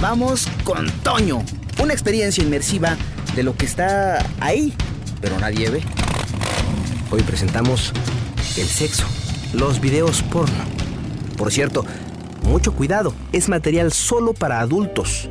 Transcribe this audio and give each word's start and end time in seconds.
Vamos 0.00 0.48
con 0.64 0.90
Toño, 1.02 1.42
una 1.82 1.92
experiencia 1.92 2.42
inmersiva 2.42 2.96
de 3.34 3.42
lo 3.42 3.56
que 3.56 3.64
está 3.64 4.24
ahí, 4.40 4.74
pero 5.20 5.38
nadie 5.38 5.70
ve. 5.70 5.82
Hoy 7.10 7.22
presentamos 7.22 7.92
el 8.56 8.66
sexo, 8.66 9.04
los 9.52 9.80
videos 9.80 10.22
porno. 10.22 10.64
Por 11.36 11.52
cierto, 11.52 11.84
mucho 12.42 12.72
cuidado, 12.74 13.14
es 13.32 13.48
material 13.48 13.92
solo 13.92 14.34
para 14.34 14.60
adultos. 14.60 15.28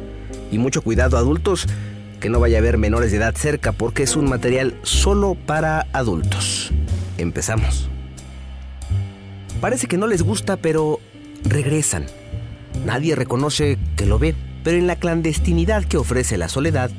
Y 0.51 0.57
mucho 0.57 0.81
cuidado 0.81 1.17
adultos, 1.17 1.67
que 2.19 2.29
no 2.29 2.39
vaya 2.39 2.57
a 2.57 2.59
haber 2.59 2.77
menores 2.77 3.11
de 3.11 3.17
edad 3.17 3.35
cerca 3.35 3.71
porque 3.71 4.03
es 4.03 4.15
un 4.15 4.29
material 4.29 4.79
solo 4.83 5.35
para 5.35 5.87
adultos. 5.93 6.71
Empezamos. 7.17 7.89
Parece 9.61 9.87
que 9.87 9.97
no 9.97 10.07
les 10.07 10.23
gusta, 10.23 10.57
pero 10.57 10.99
regresan. 11.43 12.05
Nadie 12.85 13.15
reconoce 13.15 13.77
que 13.95 14.05
lo 14.05 14.19
ve, 14.19 14.35
pero 14.63 14.77
en 14.77 14.87
la 14.87 14.95
clandestinidad 14.95 15.83
que 15.85 15.97
ofrece 15.97 16.37
la 16.37 16.49
soledad, 16.49 16.91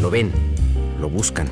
lo 0.00 0.10
ven, 0.10 0.30
lo 1.00 1.08
buscan. 1.08 1.48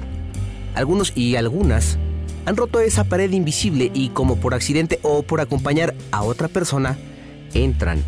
Algunos 0.75 1.13
y 1.17 1.37
algunas 1.37 1.99
han 2.47 2.57
roto 2.57 2.81
esa 2.81 3.05
pared 3.05 3.31
invisible 3.33 3.91
y 3.93 4.09
como 4.11 4.37
por 4.37 4.55
accidente 4.55 4.99
o 5.03 5.23
por 5.23 5.41
acompañar 5.41 5.95
a 6.11 6.23
otra 6.23 6.49
persona, 6.49 6.99
entran, 7.55 8.03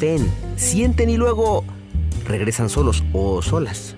ven, 0.00 0.28
sienten 0.56 1.10
y 1.10 1.16
luego 1.16 1.64
regresan 2.26 2.68
solos 2.68 3.04
o 3.12 3.42
solas. 3.42 3.96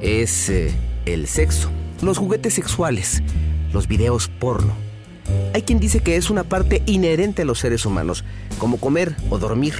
Es 0.00 0.48
eh, 0.50 0.72
el 1.06 1.26
sexo, 1.26 1.70
los 2.02 2.18
juguetes 2.18 2.54
sexuales, 2.54 3.22
los 3.72 3.88
videos 3.88 4.28
porno. 4.28 4.74
Hay 5.54 5.62
quien 5.62 5.80
dice 5.80 6.00
que 6.00 6.16
es 6.16 6.30
una 6.30 6.44
parte 6.44 6.82
inherente 6.86 7.42
a 7.42 7.44
los 7.44 7.58
seres 7.58 7.86
humanos, 7.86 8.24
como 8.58 8.78
comer 8.78 9.16
o 9.30 9.38
dormir. 9.38 9.74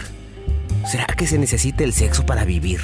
¿Será 0.86 1.06
que 1.06 1.26
se 1.26 1.36
necesita 1.36 1.82
el 1.82 1.92
sexo 1.92 2.24
para 2.24 2.44
vivir? 2.44 2.80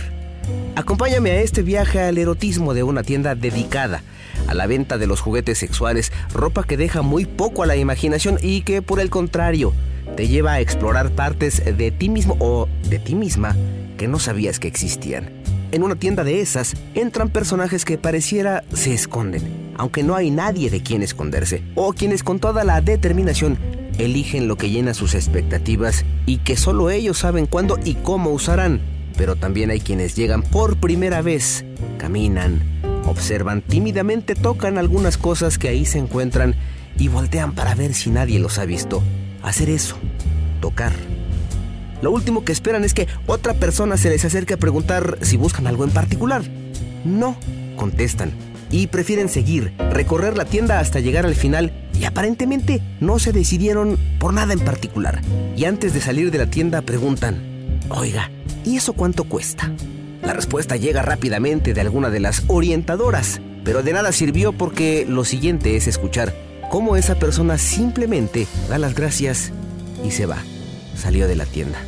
Acompáñame 0.74 1.30
a 1.30 1.40
este 1.40 1.62
viaje 1.62 2.00
al 2.00 2.18
erotismo 2.18 2.74
de 2.74 2.82
una 2.82 3.04
tienda 3.04 3.36
dedicada 3.36 4.02
a 4.48 4.54
la 4.54 4.66
venta 4.66 4.98
de 4.98 5.06
los 5.06 5.20
juguetes 5.20 5.58
sexuales, 5.58 6.10
ropa 6.34 6.64
que 6.64 6.76
deja 6.76 7.02
muy 7.02 7.26
poco 7.26 7.62
a 7.62 7.66
la 7.66 7.76
imaginación 7.76 8.38
y 8.42 8.62
que 8.62 8.82
por 8.82 8.98
el 8.98 9.08
contrario 9.08 9.72
te 10.16 10.26
lleva 10.26 10.54
a 10.54 10.60
explorar 10.60 11.10
partes 11.12 11.62
de 11.64 11.92
ti 11.92 12.08
mismo 12.08 12.36
o 12.40 12.68
de 12.88 12.98
ti 12.98 13.14
misma 13.14 13.56
que 13.96 14.08
no 14.08 14.18
sabías 14.18 14.58
que 14.58 14.66
existían. 14.66 15.30
En 15.70 15.84
una 15.84 15.94
tienda 15.94 16.24
de 16.24 16.40
esas 16.40 16.74
entran 16.94 17.28
personajes 17.28 17.84
que 17.84 17.98
pareciera 17.98 18.64
se 18.72 18.92
esconden, 18.92 19.72
aunque 19.76 20.02
no 20.02 20.16
hay 20.16 20.32
nadie 20.32 20.70
de 20.70 20.82
quien 20.82 21.02
esconderse, 21.02 21.62
o 21.76 21.92
quienes 21.92 22.24
con 22.24 22.40
toda 22.40 22.64
la 22.64 22.80
determinación 22.80 23.56
eligen 23.98 24.48
lo 24.48 24.56
que 24.56 24.70
llena 24.70 24.94
sus 24.94 25.14
expectativas 25.14 26.04
y 26.26 26.38
que 26.38 26.56
solo 26.56 26.90
ellos 26.90 27.18
saben 27.18 27.46
cuándo 27.46 27.78
y 27.84 27.94
cómo 27.94 28.30
usarán. 28.30 28.80
Pero 29.16 29.36
también 29.36 29.70
hay 29.70 29.80
quienes 29.80 30.16
llegan 30.16 30.42
por 30.42 30.76
primera 30.76 31.22
vez, 31.22 31.64
caminan, 31.98 32.62
observan 33.06 33.62
tímidamente, 33.62 34.34
tocan 34.34 34.78
algunas 34.78 35.18
cosas 35.18 35.58
que 35.58 35.68
ahí 35.68 35.84
se 35.84 35.98
encuentran 35.98 36.54
y 36.98 37.08
voltean 37.08 37.54
para 37.54 37.74
ver 37.74 37.94
si 37.94 38.10
nadie 38.10 38.38
los 38.38 38.58
ha 38.58 38.64
visto. 38.64 39.02
Hacer 39.42 39.68
eso, 39.68 39.96
tocar. 40.60 40.92
Lo 42.00 42.10
último 42.10 42.44
que 42.44 42.52
esperan 42.52 42.84
es 42.84 42.94
que 42.94 43.06
otra 43.26 43.54
persona 43.54 43.96
se 43.96 44.10
les 44.10 44.24
acerque 44.24 44.54
a 44.54 44.58
preguntar 44.58 45.18
si 45.22 45.36
buscan 45.36 45.66
algo 45.66 45.84
en 45.84 45.90
particular. 45.90 46.42
No, 47.04 47.36
contestan. 47.76 48.32
Y 48.70 48.86
prefieren 48.86 49.28
seguir, 49.28 49.72
recorrer 49.90 50.36
la 50.36 50.46
tienda 50.46 50.80
hasta 50.80 51.00
llegar 51.00 51.26
al 51.26 51.34
final 51.34 51.72
y 52.02 52.04
aparentemente 52.04 52.82
no 52.98 53.20
se 53.20 53.32
decidieron 53.32 53.96
por 54.18 54.34
nada 54.34 54.52
en 54.52 54.58
particular. 54.58 55.20
Y 55.56 55.66
antes 55.66 55.94
de 55.94 56.00
salir 56.00 56.32
de 56.32 56.38
la 56.38 56.50
tienda 56.50 56.82
preguntan, 56.82 57.78
oiga, 57.90 58.28
¿y 58.64 58.76
eso 58.76 58.94
cuánto 58.94 59.22
cuesta? 59.22 59.70
La 60.20 60.32
respuesta 60.32 60.76
llega 60.76 61.02
rápidamente 61.02 61.74
de 61.74 61.80
alguna 61.80 62.10
de 62.10 62.18
las 62.18 62.42
orientadoras, 62.48 63.40
pero 63.62 63.84
de 63.84 63.92
nada 63.92 64.10
sirvió 64.10 64.52
porque 64.52 65.06
lo 65.08 65.24
siguiente 65.24 65.76
es 65.76 65.86
escuchar 65.86 66.34
cómo 66.72 66.96
esa 66.96 67.20
persona 67.20 67.56
simplemente 67.56 68.48
da 68.68 68.78
las 68.78 68.96
gracias 68.96 69.52
y 70.04 70.10
se 70.10 70.26
va. 70.26 70.38
Salió 70.96 71.28
de 71.28 71.36
la 71.36 71.46
tienda. 71.46 71.78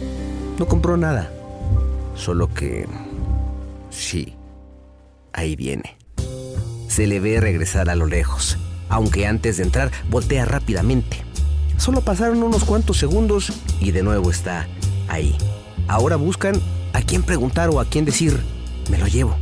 No 0.60 0.68
compró 0.68 0.96
nada. 0.96 1.28
Solo 2.14 2.54
que... 2.54 2.86
Sí, 3.90 4.36
ahí 5.32 5.56
viene. 5.56 5.96
Se 6.86 7.08
le 7.08 7.18
ve 7.18 7.40
regresar 7.40 7.90
a 7.90 7.96
lo 7.96 8.06
lejos, 8.06 8.58
aunque 8.94 9.26
antes 9.26 9.56
de 9.56 9.64
entrar 9.64 9.90
voltea 10.08 10.44
rápidamente. 10.44 11.24
Solo 11.78 12.02
pasaron 12.02 12.44
unos 12.44 12.62
cuantos 12.62 12.96
segundos 12.96 13.52
y 13.80 13.90
de 13.90 14.04
nuevo 14.04 14.30
está 14.30 14.68
ahí. 15.08 15.36
Ahora 15.88 16.14
buscan 16.14 16.60
a 16.92 17.02
quién 17.02 17.24
preguntar 17.24 17.70
o 17.70 17.80
a 17.80 17.86
quién 17.86 18.04
decir, 18.04 18.38
me 18.88 18.98
lo 18.98 19.08
llevo. 19.08 19.36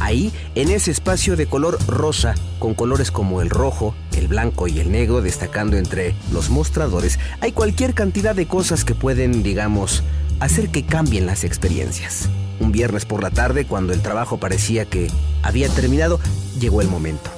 Ahí, 0.00 0.32
en 0.54 0.70
ese 0.70 0.90
espacio 0.90 1.34
de 1.36 1.46
color 1.46 1.78
rosa, 1.86 2.34
con 2.58 2.74
colores 2.74 3.10
como 3.10 3.40
el 3.40 3.48
rojo, 3.48 3.94
el 4.14 4.28
blanco 4.28 4.68
y 4.68 4.78
el 4.80 4.92
negro 4.92 5.22
destacando 5.22 5.78
entre 5.78 6.14
los 6.30 6.50
mostradores, 6.50 7.18
hay 7.40 7.52
cualquier 7.52 7.94
cantidad 7.94 8.34
de 8.34 8.46
cosas 8.46 8.84
que 8.84 8.94
pueden, 8.94 9.42
digamos, 9.42 10.02
hacer 10.40 10.68
que 10.68 10.84
cambien 10.84 11.24
las 11.24 11.44
experiencias. 11.44 12.28
Un 12.60 12.70
viernes 12.70 13.06
por 13.06 13.22
la 13.22 13.30
tarde, 13.30 13.64
cuando 13.64 13.94
el 13.94 14.02
trabajo 14.02 14.38
parecía 14.38 14.84
que 14.84 15.10
había 15.42 15.70
terminado, 15.70 16.20
llegó 16.58 16.82
el 16.82 16.88
momento. 16.88 17.30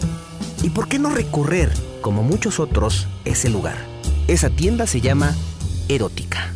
¿Y 0.62 0.70
por 0.70 0.86
qué 0.86 1.00
no 1.00 1.10
recorrer, 1.10 1.72
como 2.00 2.22
muchos 2.22 2.60
otros, 2.60 3.08
ese 3.24 3.50
lugar? 3.50 3.76
Esa 4.28 4.48
tienda 4.48 4.86
se 4.86 5.00
llama 5.00 5.34
Erótica. 5.88 6.52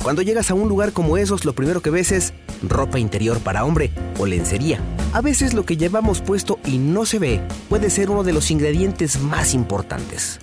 Cuando 0.00 0.22
llegas 0.22 0.52
a 0.52 0.54
un 0.54 0.68
lugar 0.68 0.92
como 0.92 1.16
esos, 1.16 1.44
lo 1.44 1.54
primero 1.54 1.82
que 1.82 1.90
ves 1.90 2.12
es 2.12 2.32
ropa 2.62 3.00
interior 3.00 3.40
para 3.40 3.64
hombre 3.64 3.90
o 4.18 4.26
lencería. 4.26 4.78
A 5.12 5.20
veces 5.20 5.54
lo 5.54 5.66
que 5.66 5.76
llevamos 5.76 6.20
puesto 6.20 6.60
y 6.64 6.78
no 6.78 7.04
se 7.04 7.18
ve 7.18 7.40
puede 7.68 7.90
ser 7.90 8.10
uno 8.10 8.22
de 8.22 8.32
los 8.32 8.52
ingredientes 8.52 9.20
más 9.20 9.52
importantes. 9.52 10.38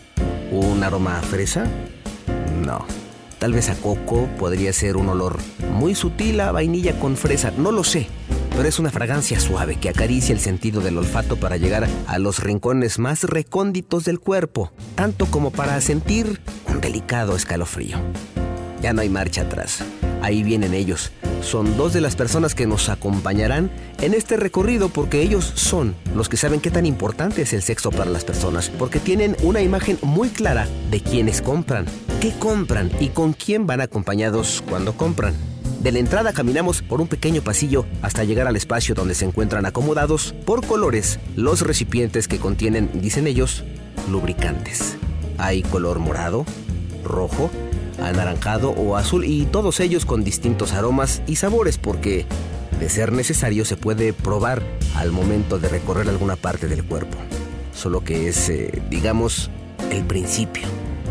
¿Un 0.51 0.83
aroma 0.83 1.19
a 1.19 1.21
fresa? 1.21 1.65
No. 2.65 2.85
Tal 3.39 3.53
vez 3.53 3.69
a 3.69 3.75
coco 3.75 4.27
podría 4.37 4.73
ser 4.73 4.97
un 4.97 5.07
olor 5.07 5.37
muy 5.71 5.95
sutil 5.95 6.41
a 6.41 6.51
vainilla 6.51 6.99
con 6.99 7.15
fresa, 7.15 7.51
no 7.57 7.71
lo 7.71 7.85
sé. 7.85 8.07
Pero 8.55 8.69
es 8.69 8.79
una 8.79 8.91
fragancia 8.91 9.39
suave 9.39 9.77
que 9.77 9.89
acaricia 9.89 10.33
el 10.33 10.39
sentido 10.39 10.81
del 10.81 10.97
olfato 10.97 11.37
para 11.37 11.57
llegar 11.57 11.87
a 12.07 12.19
los 12.19 12.39
rincones 12.39 12.99
más 12.99 13.23
recónditos 13.23 14.05
del 14.05 14.19
cuerpo, 14.19 14.71
tanto 14.95 15.25
como 15.25 15.51
para 15.51 15.81
sentir 15.81 16.39
un 16.67 16.79
delicado 16.79 17.35
escalofrío. 17.35 17.97
Ya 18.81 18.93
no 18.93 19.01
hay 19.01 19.09
marcha 19.09 19.41
atrás. 19.41 19.83
Ahí 20.21 20.43
vienen 20.43 20.73
ellos. 20.73 21.11
Son 21.41 21.75
dos 21.77 21.93
de 21.93 22.01
las 22.01 22.15
personas 22.15 22.53
que 22.53 22.67
nos 22.67 22.89
acompañarán 22.89 23.71
en 24.01 24.13
este 24.13 24.37
recorrido 24.37 24.89
porque 24.89 25.21
ellos 25.21 25.51
son 25.55 25.95
los 26.15 26.29
que 26.29 26.37
saben 26.37 26.61
qué 26.61 26.69
tan 26.69 26.85
importante 26.85 27.41
es 27.41 27.53
el 27.53 27.63
sexo 27.63 27.91
para 27.91 28.11
las 28.11 28.23
personas, 28.23 28.69
porque 28.69 28.99
tienen 28.99 29.35
una 29.41 29.61
imagen 29.61 29.97
muy 30.01 30.29
clara 30.29 30.67
de 30.91 31.01
quiénes 31.01 31.41
compran, 31.41 31.85
qué 32.21 32.33
compran 32.37 32.91
y 32.99 33.09
con 33.09 33.33
quién 33.33 33.67
van 33.67 33.81
acompañados 33.81 34.63
cuando 34.67 34.95
compran. 34.95 35.52
De 35.83 35.91
la 35.91 35.99
entrada 35.99 36.31
caminamos 36.31 36.81
por 36.81 37.01
un 37.01 37.09
pequeño 37.09 37.41
pasillo 37.41 37.85
hasta 38.01 38.23
llegar 38.23 38.47
al 38.47 38.55
espacio 38.55 38.95
donde 38.95 39.15
se 39.15 39.25
encuentran 39.25 39.65
acomodados 39.65 40.33
por 40.45 40.65
colores 40.65 41.19
los 41.35 41.59
recipientes 41.59 42.29
que 42.29 42.39
contienen, 42.39 42.89
dicen 43.01 43.27
ellos, 43.27 43.65
lubricantes. 44.09 44.95
Hay 45.37 45.61
color 45.61 45.99
morado, 45.99 46.45
rojo, 47.03 47.51
anaranjado 48.01 48.69
o 48.69 48.95
azul 48.95 49.25
y 49.25 49.45
todos 49.45 49.81
ellos 49.81 50.05
con 50.05 50.23
distintos 50.23 50.71
aromas 50.71 51.21
y 51.27 51.35
sabores 51.35 51.77
porque, 51.77 52.25
de 52.79 52.87
ser 52.87 53.11
necesario, 53.11 53.65
se 53.65 53.75
puede 53.75 54.13
probar 54.13 54.63
al 54.95 55.11
momento 55.11 55.59
de 55.59 55.67
recorrer 55.67 56.07
alguna 56.07 56.37
parte 56.37 56.69
del 56.69 56.85
cuerpo. 56.85 57.17
Solo 57.75 58.05
que 58.05 58.29
es, 58.29 58.47
eh, 58.47 58.81
digamos, 58.89 59.51
el 59.91 60.05
principio. 60.05 60.65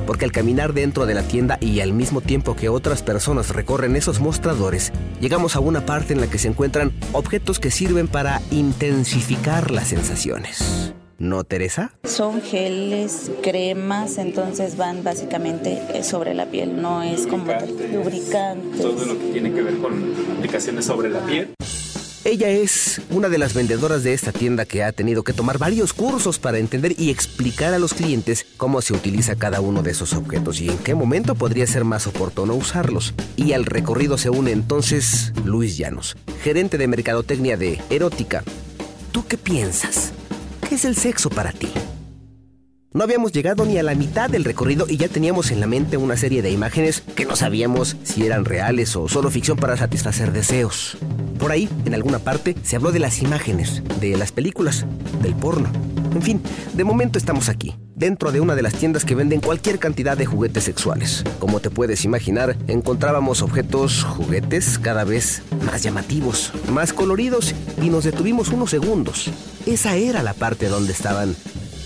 Porque 0.07 0.25
al 0.25 0.33
caminar 0.33 0.73
dentro 0.73 1.07
de 1.07 1.15
la 1.15 1.23
tienda 1.23 1.59
y 1.61 1.81
al 1.81 1.93
mismo 1.93 2.21
tiempo 2.21 2.57
que 2.57 2.69
otras 2.69 3.03
personas 3.03 3.51
recorren 3.51 3.97
esos 3.97 4.21
mostradores, 4.21 4.93
llegamos 5.21 5.57
a 5.57 5.61
una 5.61 5.87
parte 5.87 6.13
en 6.13 6.21
la 6.21 6.29
que 6.29 6.39
se 6.39 6.49
encuentran 6.49 6.93
objetos 7.13 7.59
que 7.59 7.71
sirven 7.71 8.09
para 8.09 8.41
intensificar 8.51 9.71
las 9.71 9.89
sensaciones. 9.89 10.95
¿No, 11.23 11.45
Teresa? 11.45 11.93
Son 12.03 12.43
geles, 12.43 13.31
cremas, 13.45 14.19
entonces 14.19 14.77
van 14.77 15.05
básicamente 15.05 15.81
eh, 15.95 16.03
sobre 16.03 16.35
la 16.35 16.47
piel, 16.47 16.83
no 16.83 17.05
es 17.05 17.29
como 17.29 17.45
lubricantes. 17.93 18.81
Todo 18.81 19.05
lo 19.05 19.17
que 19.17 19.27
tiene 19.27 19.53
que 19.53 19.63
ver 19.63 19.79
con 19.79 20.15
aplicaciones 20.37 20.85
sobre 20.85 21.11
la 21.11 21.21
piel. 21.21 21.55
Ella 22.25 22.51
es 22.51 23.01
una 23.11 23.29
de 23.29 23.37
las 23.37 23.53
vendedoras 23.53 24.05
de 24.05 24.15
esta 24.15 24.31
tienda 24.31 24.65
que 24.65 24.85
ha 24.85 24.93
tenido 24.93 25.25
que 25.25 25.33
tomar 25.33 25.59
varios 25.59 25.93
cursos 25.93 26.39
para 26.39 26.59
entender 26.59 26.95
y 26.97 27.11
explicar 27.11 27.75
a 27.75 27.81
los 27.81 27.95
clientes 27.95 28.47
cómo 28.57 28.81
se 28.81 28.93
utiliza 28.93 29.35
cada 29.35 29.61
uno 29.61 29.83
de 29.83 29.91
esos 29.91 30.13
objetos 30.13 30.61
y 30.61 30.69
en 30.69 30.79
qué 30.79 30.95
momento 30.95 31.35
podría 31.35 31.67
ser 31.67 31.85
más 31.85 32.07
oportuno 32.07 32.55
usarlos. 32.55 33.13
Y 33.35 33.55
al 33.55 33.65
recorrido 33.65 34.19
se 34.19 34.31
une 34.31 34.53
entonces 34.53 35.33
Luis 35.45 35.77
Llanos, 35.77 36.17
gerente 36.45 36.79
de 36.79 36.87
mercadotecnia 36.87 37.57
de 37.57 37.81
Erótica. 37.91 38.45
¿Tú 39.11 39.27
qué 39.27 39.37
piensas? 39.37 40.13
¿Qué 40.69 40.77
es 40.77 40.85
el 40.85 40.95
sexo 40.95 41.29
para 41.29 41.51
ti? 41.51 41.71
No 42.95 43.05
habíamos 43.05 43.33
llegado 43.33 43.65
ni 43.65 43.79
a 43.79 43.83
la 43.83 43.95
mitad 43.95 44.29
del 44.29 44.45
recorrido 44.45 44.85
y 44.87 44.99
ya 44.99 45.09
teníamos 45.09 45.51
en 45.51 45.61
la 45.61 45.67
mente 45.67 45.97
una 45.97 46.19
serie 46.19 46.43
de 46.43 46.51
imágenes 46.51 47.03
que 47.17 47.25
no 47.25 47.37
sabíamos 47.37 47.97
si 48.03 48.27
eran 48.27 48.45
reales 48.45 48.95
o 48.97 49.09
solo 49.09 49.31
ficción 49.31 49.57
para 49.57 49.79
satisfacer 49.79 50.31
deseos. 50.31 50.99
Por 51.39 51.53
ahí, 51.53 51.71
en 51.87 51.95
alguna 51.95 52.19
parte, 52.19 52.55
se 52.63 52.77
habló 52.77 52.93
de 52.93 52.99
las 52.99 53.23
imágenes, 53.23 53.83
de 53.99 54.19
las 54.19 54.31
películas, 54.31 54.85
del 55.23 55.35
porno. 55.35 55.71
En 56.15 56.21
fin, 56.21 56.43
de 56.75 56.85
momento 56.85 57.19
estamos 57.19 57.49
aquí, 57.49 57.75
dentro 57.95 58.31
de 58.31 58.41
una 58.41 58.55
de 58.55 58.63
las 58.63 58.75
tiendas 58.75 59.07
que 59.07 59.15
venden 59.15 59.41
cualquier 59.41 59.79
cantidad 59.79 60.19
de 60.19 60.27
juguetes 60.27 60.65
sexuales. 60.65 61.25
Como 61.39 61.61
te 61.61 61.71
puedes 61.71 62.05
imaginar, 62.05 62.59
encontrábamos 62.69 63.41
objetos, 63.41 64.05
juguetes 64.05 64.79
cada 64.79 65.05
vez 65.05 65.41
más 65.65 65.83
llamativos, 65.83 66.53
más 66.71 66.93
coloridos 66.93 67.55
y 67.81 67.89
nos 67.89 68.05
detuvimos 68.05 68.51
unos 68.51 68.69
segundos. 68.69 69.31
Esa 69.65 69.97
era 69.97 70.23
la 70.23 70.35
parte 70.35 70.69
donde 70.69 70.93
estaban 70.93 71.35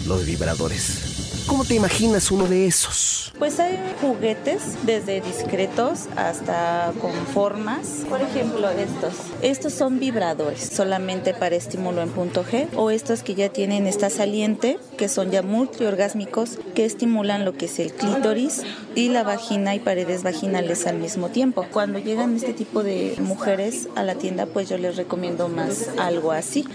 los 0.06 0.24
vibradores. 0.24 1.15
¿Cómo 1.46 1.64
te 1.64 1.74
imaginas 1.74 2.32
uno 2.32 2.48
de 2.48 2.66
esos? 2.66 3.32
Pues 3.38 3.60
hay 3.60 3.78
juguetes 4.00 4.62
desde 4.82 5.20
discretos 5.20 6.06
hasta 6.16 6.92
con 7.00 7.12
formas. 7.12 8.04
Por 8.08 8.20
ejemplo, 8.20 8.68
estos. 8.70 9.14
Estos 9.42 9.72
son 9.72 10.00
vibradores 10.00 10.68
solamente 10.72 11.34
para 11.34 11.54
estímulo 11.54 12.02
en 12.02 12.08
punto 12.08 12.44
G 12.44 12.66
o 12.74 12.90
estos 12.90 13.22
que 13.22 13.36
ya 13.36 13.48
tienen 13.48 13.86
esta 13.86 14.10
saliente 14.10 14.78
que 14.98 15.08
son 15.08 15.30
ya 15.30 15.42
multiorgásmicos 15.42 16.58
que 16.74 16.84
estimulan 16.84 17.44
lo 17.44 17.52
que 17.52 17.66
es 17.66 17.78
el 17.78 17.92
clítoris 17.92 18.62
y 18.96 19.10
la 19.10 19.22
vagina 19.22 19.74
y 19.74 19.78
paredes 19.78 20.24
vaginales 20.24 20.86
al 20.86 20.98
mismo 20.98 21.28
tiempo. 21.28 21.64
Cuando 21.70 22.00
llegan 22.00 22.34
este 22.34 22.54
tipo 22.54 22.82
de 22.82 23.14
mujeres 23.20 23.88
a 23.94 24.02
la 24.02 24.16
tienda, 24.16 24.46
pues 24.46 24.68
yo 24.68 24.78
les 24.78 24.96
recomiendo 24.96 25.48
más 25.48 25.90
algo 25.98 26.32
así 26.32 26.66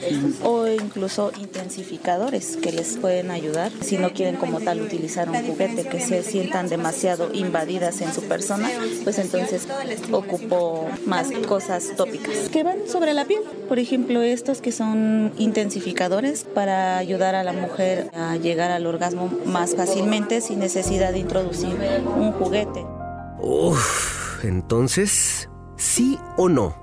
o 0.43 0.67
incluso 0.67 1.33
intensificadores 1.41 2.55
que 2.55 2.71
les 2.71 2.97
pueden 2.97 3.31
ayudar 3.31 3.71
si 3.81 3.97
no 3.97 4.13
quieren 4.13 4.37
como 4.37 4.60
tal 4.61 4.81
utilizar 4.81 5.29
un 5.29 5.45
juguete 5.45 5.83
que 5.85 5.99
se 5.99 6.23
sientan 6.23 6.69
demasiado 6.69 7.29
invadidas 7.33 8.01
en 8.01 8.13
su 8.13 8.23
persona, 8.23 8.69
pues 9.03 9.19
entonces 9.19 9.67
ocupo 10.11 10.87
más 11.05 11.31
cosas 11.47 11.93
tópicas 11.95 12.49
que 12.49 12.63
van 12.63 12.87
sobre 12.87 13.13
la 13.13 13.25
piel. 13.25 13.41
Por 13.67 13.79
ejemplo, 13.79 14.21
estos 14.21 14.61
que 14.61 14.71
son 14.71 15.33
intensificadores 15.37 16.43
para 16.43 16.97
ayudar 16.97 17.35
a 17.35 17.43
la 17.43 17.53
mujer 17.53 18.09
a 18.13 18.37
llegar 18.37 18.71
al 18.71 18.85
orgasmo 18.85 19.31
más 19.45 19.75
fácilmente 19.75 20.41
sin 20.41 20.59
necesidad 20.59 21.11
de 21.11 21.19
introducir 21.19 21.75
un 22.15 22.31
juguete. 22.33 22.85
Uf, 23.41 24.43
entonces, 24.43 25.49
¿sí 25.77 26.17
o 26.37 26.49
no? 26.49 26.75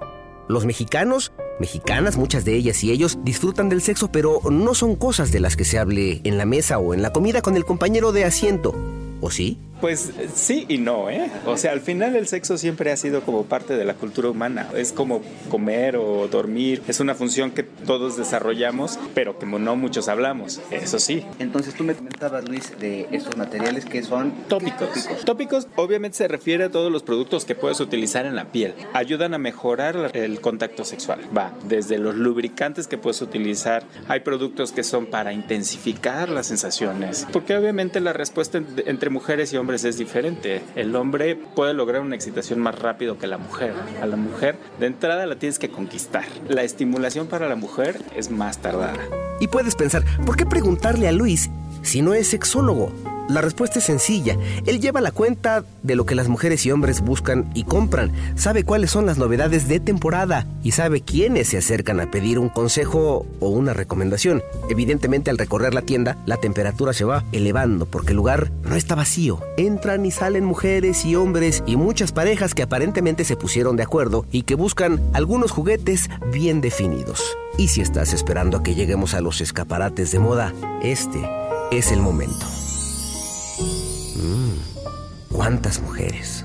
Los 0.48 0.64
mexicanos 0.64 1.32
mexicanas, 1.60 2.16
muchas 2.16 2.44
de 2.44 2.55
ellas 2.55 2.82
y 2.84 2.90
ellos 2.90 3.19
disfrutan 3.22 3.69
del 3.69 3.82
sexo, 3.82 4.10
pero 4.10 4.40
no 4.50 4.75
son 4.75 4.96
cosas 4.96 5.32
de 5.32 5.40
las 5.40 5.56
que 5.56 5.64
se 5.64 5.78
hable 5.78 6.20
en 6.25 6.38
la 6.38 6.46
mesa 6.46 6.78
o 6.78 6.94
en 6.94 7.02
la 7.02 7.12
comida 7.12 7.43
con 7.43 7.56
el 7.56 7.64
compañero 7.64 8.12
de 8.12 8.25
asiento. 8.25 8.75
¿O 9.20 9.31
sí? 9.31 9.58
Pues 9.80 10.12
sí 10.34 10.66
y 10.69 10.78
no, 10.78 11.08
¿eh? 11.10 11.30
O 11.46 11.56
sea, 11.56 11.72
al 11.72 11.80
final 11.80 12.16
el 12.16 12.26
sexo 12.26 12.58
siempre 12.58 12.90
ha 12.90 12.96
sido 12.96 13.22
como 13.22 13.44
parte 13.44 13.76
de 13.76 13.84
la 13.84 13.94
cultura 13.94 14.30
humana. 14.30 14.69
Es 14.75 14.92
como 14.92 15.22
comer 15.50 15.96
o 15.96 16.28
dormir. 16.28 16.82
Es 16.88 17.00
una 17.00 17.14
función 17.14 17.52
que 17.52 17.62
todos 17.62 18.16
desarrollamos, 18.16 18.98
pero 19.14 19.38
que 19.38 19.46
no 19.46 19.76
muchos 19.76 20.08
hablamos. 20.08 20.60
Eso 20.70 20.98
sí. 20.98 21.25
Entonces 21.38 21.75
tú 21.75 21.84
me 21.84 21.94
comentabas, 21.94 22.48
Luis, 22.48 22.78
de 22.78 23.06
estos 23.12 23.36
materiales 23.36 23.84
que 23.84 24.02
son 24.02 24.32
tópicos. 24.48 24.88
Tópicos, 24.88 25.25
tópicos 25.25 25.69
obviamente 25.76 26.19
se 26.19 26.28
refiere 26.28 26.64
a 26.64 26.70
todos 26.70 26.90
los 26.90 27.02
productos 27.02 27.44
que 27.44 27.54
puedes 27.54 27.80
utilizar 27.80 28.26
en 28.26 28.34
la 28.34 28.46
piel. 28.46 28.75
Ayudan 28.92 29.34
a 29.34 29.38
mejorar 29.38 30.10
el 30.14 30.40
contacto 30.40 30.84
sexual. 30.84 31.20
Va, 31.36 31.52
desde 31.69 31.98
los 31.98 32.16
lubricantes 32.16 32.88
que 32.88 32.98
puedes 32.98 33.22
utilizar. 33.22 33.84
Hay 34.08 34.20
productos 34.20 34.72
que 34.72 34.82
son 34.82 35.06
para 35.06 35.32
intensificar 35.32 36.28
las 36.28 36.46
sensaciones. 36.46 37.26
Porque 37.32 37.56
obviamente 37.56 38.00
la 38.00 38.12
respuesta 38.12 38.60
entre 38.86 39.10
mujeres 39.10 39.52
y 39.52 39.56
hombres 39.56 39.67
es 39.74 39.98
diferente. 39.98 40.62
El 40.74 40.94
hombre 40.96 41.36
puede 41.36 41.74
lograr 41.74 42.00
una 42.00 42.14
excitación 42.14 42.60
más 42.60 42.78
rápido 42.78 43.18
que 43.18 43.26
la 43.26 43.38
mujer. 43.38 43.72
A 44.02 44.06
la 44.06 44.16
mujer, 44.16 44.56
de 44.80 44.86
entrada, 44.86 45.26
la 45.26 45.36
tienes 45.36 45.58
que 45.58 45.70
conquistar. 45.70 46.24
La 46.48 46.62
estimulación 46.62 47.26
para 47.26 47.48
la 47.48 47.56
mujer 47.56 48.00
es 48.16 48.30
más 48.30 48.58
tardada. 48.58 48.98
Y 49.40 49.48
puedes 49.48 49.74
pensar, 49.74 50.04
¿por 50.26 50.36
qué 50.36 50.46
preguntarle 50.46 51.06
a 51.08 51.12
Luis 51.12 51.50
si 51.82 52.02
no 52.02 52.14
es 52.14 52.28
sexólogo? 52.28 52.92
La 53.28 53.42
respuesta 53.42 53.78
es 53.78 53.84
sencilla. 53.84 54.38
Él 54.64 54.80
lleva 54.80 55.02
la 55.02 55.10
cuenta 55.10 55.62
de 55.82 55.96
lo 55.96 56.06
que 56.06 56.14
las 56.14 56.28
mujeres 56.28 56.64
y 56.64 56.70
hombres 56.70 57.02
buscan 57.02 57.50
y 57.54 57.64
compran, 57.64 58.10
sabe 58.36 58.64
cuáles 58.64 58.90
son 58.90 59.04
las 59.04 59.19
novedades 59.19 59.69
de 59.69 59.80
temporada 59.80 60.46
y 60.62 60.72
sabe 60.72 61.02
quiénes 61.02 61.48
se 61.48 61.58
acercan 61.58 62.00
a 62.00 62.10
pedir 62.10 62.38
un 62.38 62.48
consejo 62.48 63.26
o 63.40 63.48
una 63.50 63.75
recomendación. 63.75 64.42
Evidentemente 64.70 65.30
al 65.30 65.36
recorrer 65.36 65.75
la 65.75 65.82
tienda, 65.82 66.16
la 66.25 66.38
temperatura 66.38 66.94
se 66.94 67.04
va 67.04 67.22
elevando 67.32 67.84
porque 67.84 68.12
el 68.12 68.16
lugar 68.16 68.50
no 68.62 68.76
está 68.76 68.94
vacío. 68.94 69.40
Entran 69.58 70.06
y 70.06 70.10
salen 70.10 70.44
mujeres 70.44 71.04
y 71.04 71.14
hombres 71.14 71.62
y 71.66 71.76
muchas 71.76 72.12
parejas 72.12 72.54
que 72.54 72.62
aparentemente 72.62 73.25
se 73.25 73.36
pusieron 73.36 73.76
de 73.76 73.82
acuerdo 73.82 74.25
y 74.32 74.42
que 74.42 74.54
buscan 74.54 75.02
algunos 75.12 75.50
juguetes 75.50 76.08
bien 76.32 76.62
definidos. 76.62 77.22
Y 77.58 77.69
si 77.69 77.82
estás 77.82 78.14
esperando 78.14 78.56
a 78.56 78.62
que 78.62 78.75
lleguemos 78.75 79.12
a 79.12 79.20
los 79.20 79.42
escaparates 79.42 80.12
de 80.12 80.19
moda, 80.19 80.54
este 80.82 81.20
es 81.70 81.92
el 81.92 82.00
momento. 82.00 82.57
¿Cuántas 85.30 85.80
mujeres? 85.80 86.44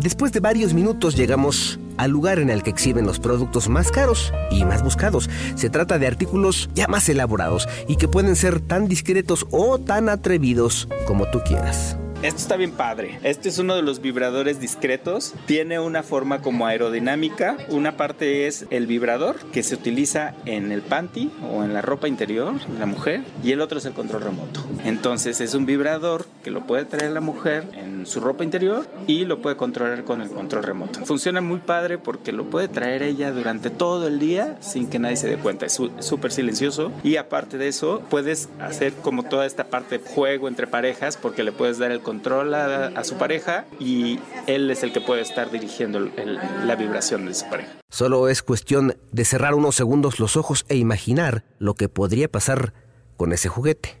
Después 0.00 0.32
de 0.32 0.40
varios 0.40 0.74
minutos 0.74 1.16
llegamos 1.16 1.78
al 1.96 2.10
lugar 2.10 2.38
en 2.38 2.50
el 2.50 2.62
que 2.62 2.70
exhiben 2.70 3.06
los 3.06 3.18
productos 3.18 3.68
más 3.68 3.90
caros 3.90 4.32
y 4.50 4.64
más 4.64 4.82
buscados. 4.82 5.30
Se 5.54 5.70
trata 5.70 5.98
de 5.98 6.06
artículos 6.06 6.68
ya 6.74 6.86
más 6.86 7.08
elaborados 7.08 7.68
y 7.88 7.96
que 7.96 8.08
pueden 8.08 8.36
ser 8.36 8.60
tan 8.60 8.88
discretos 8.88 9.46
o 9.50 9.78
tan 9.78 10.08
atrevidos 10.08 10.88
como 11.06 11.30
tú 11.30 11.40
quieras. 11.46 11.96
Esto 12.26 12.40
está 12.40 12.56
bien 12.56 12.72
padre. 12.72 13.20
Este 13.22 13.48
es 13.48 13.60
uno 13.60 13.76
de 13.76 13.82
los 13.82 14.00
vibradores 14.00 14.58
discretos. 14.58 15.32
Tiene 15.46 15.78
una 15.78 16.02
forma 16.02 16.42
como 16.42 16.66
aerodinámica. 16.66 17.56
Una 17.68 17.96
parte 17.96 18.48
es 18.48 18.66
el 18.70 18.88
vibrador 18.88 19.36
que 19.52 19.62
se 19.62 19.76
utiliza 19.76 20.34
en 20.44 20.72
el 20.72 20.82
panty 20.82 21.30
o 21.48 21.62
en 21.62 21.72
la 21.72 21.82
ropa 21.82 22.08
interior 22.08 22.60
de 22.66 22.80
la 22.80 22.86
mujer 22.86 23.22
y 23.44 23.52
el 23.52 23.60
otro 23.60 23.78
es 23.78 23.84
el 23.84 23.92
control 23.92 24.22
remoto. 24.22 24.66
Entonces 24.84 25.40
es 25.40 25.54
un 25.54 25.66
vibrador 25.66 26.26
que 26.42 26.50
lo 26.50 26.66
puede 26.66 26.84
traer 26.84 27.12
la 27.12 27.20
mujer 27.20 27.68
en 27.74 28.06
su 28.06 28.18
ropa 28.18 28.42
interior 28.42 28.88
y 29.06 29.24
lo 29.24 29.40
puede 29.40 29.54
controlar 29.54 30.02
con 30.02 30.20
el 30.20 30.30
control 30.30 30.64
remoto. 30.64 31.06
Funciona 31.06 31.40
muy 31.40 31.58
padre 31.58 31.96
porque 31.96 32.32
lo 32.32 32.46
puede 32.46 32.66
traer 32.66 33.04
ella 33.04 33.30
durante 33.30 33.70
todo 33.70 34.08
el 34.08 34.18
día 34.18 34.56
sin 34.58 34.90
que 34.90 34.98
nadie 34.98 35.16
se 35.16 35.28
dé 35.28 35.36
cuenta. 35.36 35.66
Es 35.66 35.80
súper 36.00 36.32
silencioso 36.32 36.90
y 37.04 37.18
aparte 37.18 37.56
de 37.56 37.68
eso 37.68 38.02
puedes 38.10 38.48
hacer 38.58 38.94
como 38.94 39.22
toda 39.22 39.46
esta 39.46 39.68
parte 39.68 39.98
de 39.98 40.04
juego 40.04 40.48
entre 40.48 40.66
parejas 40.66 41.16
porque 41.16 41.44
le 41.44 41.52
puedes 41.52 41.78
dar 41.78 41.92
el 41.92 42.00
control 42.00 42.15
controla 42.16 42.86
a, 42.96 43.04
su 43.04 43.16
pareja 43.16 43.66
y 43.78 44.18
él 44.46 44.70
es 44.70 44.82
el 44.82 44.92
que 44.92 45.02
puede 45.02 45.20
estar 45.20 45.50
dirigiendo 45.50 46.00
la 46.00 46.74
vibración 46.74 47.26
de 47.26 47.34
su 47.34 47.48
pareja. 47.48 47.72
Solo 47.90 48.28
es 48.28 48.42
cuestión 48.42 48.96
de 49.12 49.24
cerrar 49.26 49.54
unos 49.54 49.74
segundos 49.74 50.18
los 50.18 50.36
ojos 50.36 50.64
e 50.68 50.76
imaginar 50.76 51.44
lo 51.58 51.74
que 51.74 51.90
podría 51.90 52.28
pasar 52.28 52.72
con 53.18 53.34
ese 53.34 53.48
juguete. 53.48 54.00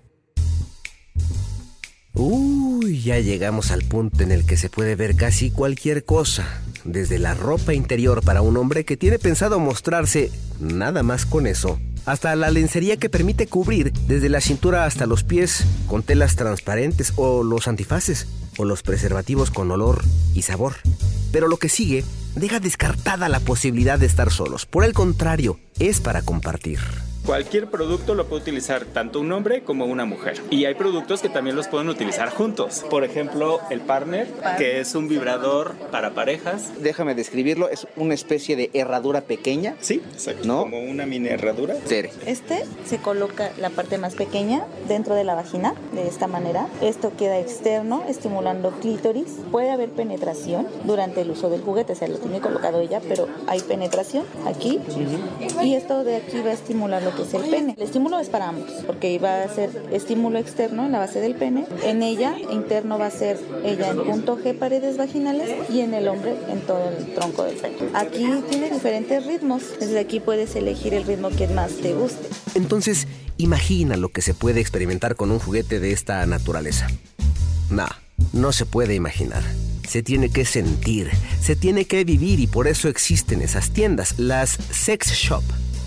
Uy, 2.14 3.02
ya 3.02 3.18
llegamos 3.18 3.70
al 3.70 3.82
punto 3.82 4.22
en 4.22 4.32
el 4.32 4.46
que 4.46 4.56
se 4.56 4.70
puede 4.70 4.96
ver 4.96 5.14
casi 5.16 5.50
cualquier 5.50 6.04
cosa, 6.04 6.62
desde 6.84 7.18
la 7.18 7.34
ropa 7.34 7.74
interior 7.74 8.24
para 8.24 8.40
un 8.40 8.56
hombre 8.56 8.86
que 8.86 8.96
tiene 8.96 9.18
pensado 9.18 9.60
mostrarse 9.60 10.30
nada 10.58 11.02
más 11.02 11.26
con 11.26 11.46
eso, 11.46 11.78
hasta 12.06 12.34
la 12.36 12.50
lencería 12.50 12.96
que 12.96 13.10
permite 13.10 13.46
cubrir 13.46 13.92
desde 14.06 14.28
la 14.28 14.40
cintura 14.40 14.86
hasta 14.86 15.06
los 15.06 15.24
pies 15.24 15.64
con 15.88 16.02
telas 16.02 16.36
transparentes 16.36 17.12
o 17.16 17.42
los 17.42 17.68
antifaces 17.68 18.28
o 18.56 18.64
los 18.64 18.82
preservativos 18.82 19.50
con 19.50 19.70
olor 19.70 20.02
y 20.34 20.42
sabor. 20.42 20.76
Pero 21.32 21.48
lo 21.48 21.58
que 21.58 21.68
sigue 21.68 22.04
deja 22.36 22.60
descartada 22.60 23.28
la 23.28 23.40
posibilidad 23.40 23.98
de 23.98 24.06
estar 24.06 24.30
solos. 24.30 24.66
Por 24.66 24.84
el 24.84 24.92
contrario, 24.92 25.58
es 25.78 26.00
para 26.00 26.22
compartir. 26.22 26.78
Cualquier 27.26 27.66
producto 27.66 28.14
lo 28.14 28.26
puede 28.26 28.42
utilizar 28.42 28.84
tanto 28.84 29.18
un 29.18 29.32
hombre 29.32 29.64
como 29.64 29.84
una 29.84 30.04
mujer. 30.04 30.40
Y 30.48 30.64
hay 30.66 30.74
productos 30.74 31.22
que 31.22 31.28
también 31.28 31.56
los 31.56 31.66
pueden 31.66 31.88
utilizar 31.88 32.30
juntos. 32.30 32.84
Por 32.88 33.02
ejemplo, 33.02 33.58
el 33.68 33.80
partner, 33.80 34.28
que 34.58 34.78
es 34.78 34.94
un 34.94 35.08
vibrador 35.08 35.72
para 35.90 36.14
parejas. 36.14 36.70
Déjame 36.80 37.16
describirlo, 37.16 37.68
es 37.68 37.88
una 37.96 38.14
especie 38.14 38.54
de 38.54 38.70
herradura 38.74 39.22
pequeña. 39.22 39.74
Sí, 39.80 40.00
exacto. 40.12 40.46
¿No? 40.46 40.60
Como 40.60 40.78
una 40.78 41.04
mini 41.04 41.28
herradura. 41.28 41.74
Este 42.26 42.64
se 42.84 42.98
coloca 42.98 43.50
la 43.58 43.70
parte 43.70 43.98
más 43.98 44.14
pequeña 44.14 44.64
dentro 44.86 45.16
de 45.16 45.24
la 45.24 45.34
vagina, 45.34 45.74
de 45.94 46.06
esta 46.06 46.28
manera. 46.28 46.68
Esto 46.80 47.12
queda 47.18 47.40
externo, 47.40 48.04
estimulando 48.08 48.70
clítoris. 48.80 49.32
Puede 49.50 49.72
haber 49.72 49.88
penetración 49.88 50.68
durante 50.84 51.22
el 51.22 51.30
uso 51.32 51.50
del 51.50 51.62
juguete, 51.62 51.94
o 51.94 51.96
sea, 51.96 52.06
lo 52.06 52.18
tiene 52.18 52.38
colocado 52.38 52.80
ella, 52.80 53.00
pero 53.08 53.26
hay 53.48 53.58
penetración 53.62 54.24
aquí. 54.46 54.78
Y 55.60 55.74
esto 55.74 56.04
de 56.04 56.14
aquí 56.14 56.40
va 56.40 56.50
a 56.50 56.54
estimular 56.54 57.02
lo 57.02 57.15
que 57.16 57.22
es 57.22 57.34
el 57.34 57.50
pene. 57.50 57.74
El 57.76 57.82
estímulo 57.82 58.18
es 58.18 58.28
para 58.28 58.48
ambos, 58.48 58.70
porque 58.86 59.18
va 59.18 59.42
a 59.42 59.48
ser 59.48 59.70
estímulo 59.90 60.38
externo 60.38 60.86
en 60.86 60.92
la 60.92 60.98
base 60.98 61.20
del 61.20 61.34
pene. 61.34 61.66
En 61.82 62.02
ella, 62.02 62.36
interno 62.52 62.98
va 62.98 63.06
a 63.06 63.10
ser 63.10 63.38
ella 63.64 63.90
en 63.90 64.04
punto 64.04 64.38
G, 64.38 64.56
paredes 64.56 64.96
vaginales, 64.96 65.50
y 65.70 65.80
en 65.80 65.94
el 65.94 66.08
hombre 66.08 66.36
en 66.48 66.60
todo 66.60 66.90
el 66.90 67.14
tronco 67.14 67.44
del 67.44 67.56
pene. 67.56 67.76
Aquí 67.94 68.26
tiene 68.48 68.70
diferentes 68.70 69.26
ritmos. 69.26 69.62
Desde 69.80 69.98
aquí 69.98 70.20
puedes 70.20 70.54
elegir 70.54 70.94
el 70.94 71.04
ritmo 71.04 71.30
que 71.30 71.48
más 71.48 71.72
te 71.76 71.94
guste. 71.94 72.28
Entonces, 72.54 73.06
Imagina 73.38 73.96
lo 73.96 74.08
que 74.08 74.22
se 74.22 74.32
puede 74.32 74.60
experimentar 74.60 75.14
con 75.14 75.30
un 75.30 75.38
juguete 75.38 75.78
de 75.78 75.92
esta 75.92 76.24
naturaleza. 76.24 76.88
Nah, 77.70 77.90
no 78.32 78.52
se 78.52 78.64
puede 78.64 78.94
imaginar. 78.94 79.42
Se 79.86 80.02
tiene 80.02 80.30
que 80.30 80.46
sentir, 80.46 81.10
se 81.40 81.54
tiene 81.54 81.84
que 81.84 82.04
vivir 82.04 82.40
y 82.40 82.46
por 82.46 82.66
eso 82.66 82.88
existen 82.88 83.42
esas 83.42 83.70
tiendas, 83.70 84.18
las 84.18 84.58
sex 84.70 85.12
shop, 85.12 85.44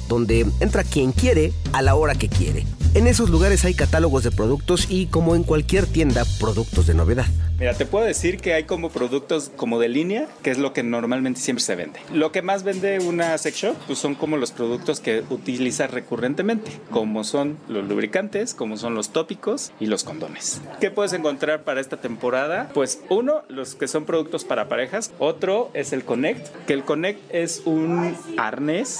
donde 0.09 0.45
entra 0.59 0.83
quien 0.83 1.13
quiere 1.13 1.53
a 1.71 1.81
la 1.81 1.95
hora 1.95 2.15
que 2.15 2.27
quiere. 2.27 2.65
En 2.95 3.05
esos 3.05 3.29
lugares 3.29 3.65
hay 3.65 3.75
catálogos 3.75 4.23
de 4.23 4.31
productos 4.31 4.87
y 4.89 5.05
como 5.05 5.35
en 5.35 5.43
cualquier 5.43 5.85
tienda, 5.85 6.23
productos 6.39 6.87
de 6.87 6.95
novedad. 6.95 7.27
Mira, 7.59 7.73
te 7.73 7.85
puedo 7.85 8.05
decir 8.05 8.37
que 8.37 8.53
hay 8.53 8.63
como 8.63 8.89
productos 8.89 9.51
como 9.55 9.79
de 9.79 9.89
línea, 9.89 10.27
que 10.41 10.49
es 10.49 10.57
lo 10.57 10.73
que 10.73 10.81
normalmente 10.81 11.39
siempre 11.39 11.63
se 11.63 11.75
vende. 11.75 11.99
Lo 12.11 12.31
que 12.31 12.41
más 12.41 12.63
vende 12.63 12.99
una 12.99 13.37
sex 13.37 13.57
shop 13.57 13.75
pues 13.85 13.99
son 13.99 14.15
como 14.15 14.37
los 14.37 14.51
productos 14.51 15.01
que 15.01 15.23
utilizas 15.29 15.91
recurrentemente, 15.91 16.71
como 16.89 17.23
son 17.23 17.57
los 17.67 17.87
lubricantes, 17.87 18.55
como 18.55 18.77
son 18.77 18.95
los 18.95 19.09
tópicos 19.09 19.71
y 19.79 19.85
los 19.85 20.03
condones. 20.03 20.61
¿Qué 20.79 20.89
puedes 20.89 21.13
encontrar 21.13 21.63
para 21.63 21.81
esta 21.81 21.97
temporada? 21.97 22.71
Pues 22.73 23.01
uno, 23.09 23.43
los 23.49 23.75
que 23.75 23.87
son 23.87 24.05
productos 24.05 24.45
para 24.45 24.67
parejas. 24.67 25.11
Otro 25.19 25.69
es 25.73 25.93
el 25.93 26.05
Connect, 26.05 26.47
que 26.65 26.73
el 26.73 26.83
Connect 26.83 27.19
es 27.29 27.61
un 27.65 28.15
arnés 28.37 28.99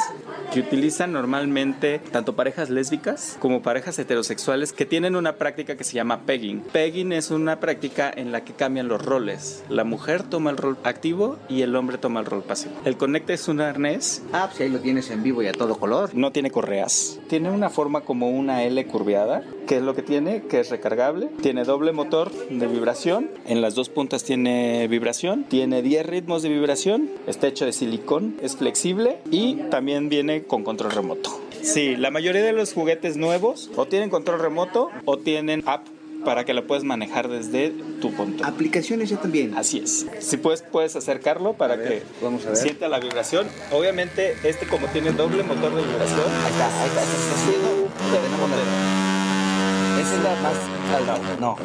que 0.54 0.60
utilizan 0.60 1.14
normalmente 1.14 2.00
tanto 2.12 2.36
parejas 2.36 2.70
lésbicas 2.70 3.38
como 3.40 3.62
parejas 3.62 3.79
heterosexuales 3.88 4.74
que 4.74 4.86
tienen 4.86 5.16
una 5.16 5.36
práctica 5.36 5.76
que 5.76 5.84
se 5.84 5.94
llama 5.94 6.22
pegging. 6.26 6.62
Pegging 6.62 7.12
es 7.12 7.32
una 7.32 7.60
práctica 7.60 8.12
en 8.14 8.32
la 8.32 8.44
que 8.44 8.54
cambian 8.54 8.88
los 8.88 9.04
roles. 9.04 9.64
La 9.70 9.84
mujer 9.84 10.24
toma 10.24 10.52
el 10.52 10.58
rol 10.58 10.78
activo 10.84 11.38
y 11.48 11.62
el 11.62 11.76
hombre 11.76 11.98
toma 11.98 12.20
el 12.20 12.26
rol 12.26 12.44
pasivo. 12.44 12.74
El 12.86 12.98
Connect 12.98 13.30
es 13.30 13.48
un 13.48 13.62
arnés. 13.62 14.22
Ah, 14.34 14.48
pues 14.50 14.62
ahí 14.62 14.70
lo 14.70 14.80
tienes 14.80 15.10
en 15.10 15.24
vivo 15.24 15.42
y 15.42 15.48
a 15.48 15.54
todo 15.54 15.78
color. 15.80 16.12
No 16.14 16.32
tiene 16.32 16.52
correas. 16.52 17.20
Tiene 17.28 17.50
una 17.52 17.70
forma 17.70 18.02
como 18.02 18.30
una 18.30 18.64
L 18.64 18.86
curveada, 18.88 19.44
que 19.68 19.78
es 19.78 19.82
lo 19.82 19.96
que 19.96 20.02
tiene, 20.02 20.44
que 20.44 20.60
es 20.60 20.70
recargable. 20.70 21.30
Tiene 21.42 21.64
doble 21.64 21.92
motor 21.92 22.32
de 22.32 22.68
vibración. 22.68 23.30
En 23.46 23.62
las 23.62 23.76
dos 23.76 23.90
puntas 23.90 24.24
tiene 24.24 24.88
vibración. 24.88 25.46
Tiene 25.46 25.82
10 25.82 26.06
ritmos 26.06 26.42
de 26.42 26.50
vibración. 26.50 27.10
Está 27.28 27.48
hecho 27.48 27.66
de 27.66 27.74
silicón. 27.74 28.36
Es 28.42 28.58
flexible 28.58 29.20
y 29.32 29.56
también 29.70 30.10
viene 30.10 30.44
con 30.44 30.64
control 30.64 30.92
remoto. 30.92 31.40
Sí, 31.62 31.96
la 31.96 32.12
mayoría 32.12 32.44
de 32.44 32.54
los 32.54 32.74
juguetes 32.74 33.18
nuevos 33.18 33.70
o 33.76 33.86
tienen 33.86 34.10
control 34.10 34.40
remoto 34.40 34.90
o 35.06 35.18
tienen 35.18 35.64
app 35.66 35.86
para 36.26 36.44
que 36.44 36.54
lo 36.54 36.68
puedas 36.68 36.84
manejar 36.84 37.30
desde 37.30 37.70
tu 38.02 38.12
punto. 38.14 38.44
Aplicaciones 38.46 39.10
ya 39.10 39.18
también. 39.18 39.56
Así 39.56 39.80
es. 39.80 40.06
Si 40.20 40.36
puedes, 40.38 40.62
puedes 40.64 40.96
acercarlo 40.96 41.54
para 41.54 41.78
que 41.82 42.04
vamos 42.22 42.46
a 42.46 42.50
ver. 42.50 42.58
sienta 42.58 42.90
la 42.90 43.00
vibración. 43.00 43.48
Obviamente, 43.72 44.36
este 44.44 44.68
como 44.68 44.88
tiene 44.88 45.12
doble 45.12 45.44
motor 45.44 45.74
de 45.76 45.82
vibración. 45.82 46.20
Ahí 46.20 46.52
está, 46.52 46.82
ahí 46.82 46.88
está, 46.90 47.02
está 47.04 47.36
haciendo. 47.36 47.90
Tenemos 48.12 48.50
la- 48.50 50.02
Esa 50.02 50.16
es 50.16 50.24
la 50.24 50.36
más. 50.42 51.40
No. 51.40 51.56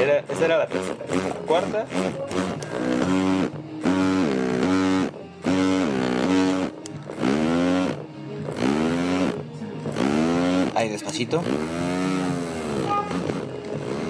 Era, 0.00 0.18
esa 0.28 0.44
era 0.44 0.58
la 0.58 0.66
tercera. 0.66 0.96
Cuarta. 1.46 1.86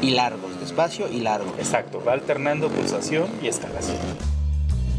Y 0.02 0.11
largos, 0.11 0.61
despacio 0.61 1.09
y 1.11 1.21
largo. 1.21 1.55
Exacto, 1.59 2.02
va 2.07 2.12
alternando 2.12 2.69
pulsación 2.69 3.29
y 3.43 3.49
escalación. 3.49 3.99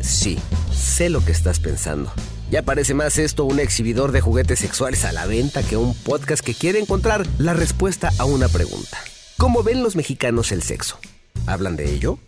Sí, 0.01 0.37
sé 0.73 1.09
lo 1.09 1.23
que 1.23 1.31
estás 1.31 1.59
pensando. 1.59 2.11
Ya 2.49 2.63
parece 2.63 2.93
más 2.93 3.17
esto 3.17 3.45
un 3.45 3.59
exhibidor 3.59 4.11
de 4.11 4.19
juguetes 4.19 4.59
sexuales 4.59 5.05
a 5.05 5.13
la 5.13 5.25
venta 5.25 5.63
que 5.63 5.77
un 5.77 5.95
podcast 5.95 6.43
que 6.43 6.53
quiere 6.53 6.79
encontrar 6.79 7.25
la 7.37 7.53
respuesta 7.53 8.11
a 8.17 8.25
una 8.25 8.49
pregunta. 8.49 8.97
¿Cómo 9.37 9.63
ven 9.63 9.81
los 9.81 9.95
mexicanos 9.95 10.51
el 10.51 10.61
sexo? 10.61 10.99
¿Hablan 11.47 11.77
de 11.77 11.93
ello? 11.93 12.19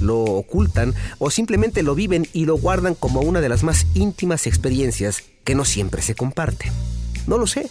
¿Lo 0.00 0.18
ocultan 0.18 0.94
o 1.18 1.30
simplemente 1.30 1.82
lo 1.82 1.94
viven 1.94 2.26
y 2.32 2.44
lo 2.44 2.56
guardan 2.56 2.94
como 2.94 3.20
una 3.20 3.40
de 3.40 3.48
las 3.48 3.62
más 3.62 3.86
íntimas 3.94 4.46
experiencias 4.46 5.22
que 5.44 5.54
no 5.54 5.64
siempre 5.64 6.02
se 6.02 6.16
comparte? 6.16 6.72
No 7.28 7.38
lo 7.38 7.46
sé. 7.46 7.70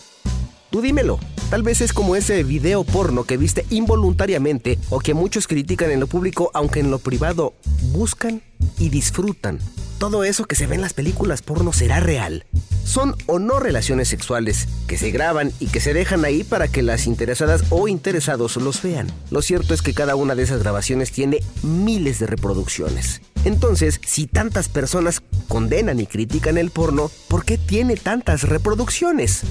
Dímelo. 0.81 1.19
Tal 1.50 1.63
vez 1.63 1.81
es 1.81 1.93
como 1.93 2.15
ese 2.15 2.43
video 2.43 2.84
porno 2.84 3.24
que 3.24 3.38
viste 3.38 3.65
involuntariamente 3.69 4.77
o 4.89 5.00
que 5.00 5.13
muchos 5.13 5.48
critican 5.48 5.91
en 5.91 6.00
lo 6.00 6.07
público 6.07 6.51
aunque 6.53 6.81
en 6.81 6.91
lo 6.91 7.00
privado 7.00 7.53
buscan 7.93 8.41
y 8.77 8.89
disfrutan. 8.89 9.60
Todo 9.98 10.24
eso 10.24 10.46
que 10.46 10.55
se 10.55 10.67
ve 10.67 10.75
en 10.75 10.81
las 10.81 10.93
películas 10.93 11.41
porno 11.41 11.74
será 11.74 12.00
real. 12.00 12.46
Son 12.84 13.15
o 13.25 13.39
no 13.39 13.60
relaciones 13.60 14.07
sexuales 14.07 14.67
que 14.88 14.98
se 14.98 15.12
graban 15.12 15.51
y 15.60 15.67
que 15.67 15.79
se 15.79 15.93
dejan 15.93 16.24
ahí 16.24 16.43
para 16.43 16.67
que 16.67 16.81
las 16.81 17.07
interesadas 17.07 17.63
o 17.69 17.88
interesados 17.88 18.57
los 18.57 18.81
vean. 18.81 19.07
Lo 19.31 19.41
cierto 19.41 19.74
es 19.74 19.81
que 19.81 19.93
cada 19.93 20.15
una 20.15 20.36
de 20.36 20.43
esas 20.43 20.62
grabaciones 20.62 21.12
tiene 21.12 21.39
miles 21.63 22.19
de 22.19 22.27
reproducciones. 22.27 23.22
Entonces, 23.43 24.00
si 24.05 24.27
tantas 24.27 24.69
personas 24.69 25.22
condenan 25.48 26.00
y 26.00 26.05
critican 26.05 26.57
el 26.57 26.72
porno, 26.72 27.10
¿por 27.27 27.43
qué 27.43 27.57
tiene 27.57 27.96
tantas 27.96 28.43
reproducciones? 28.43 29.43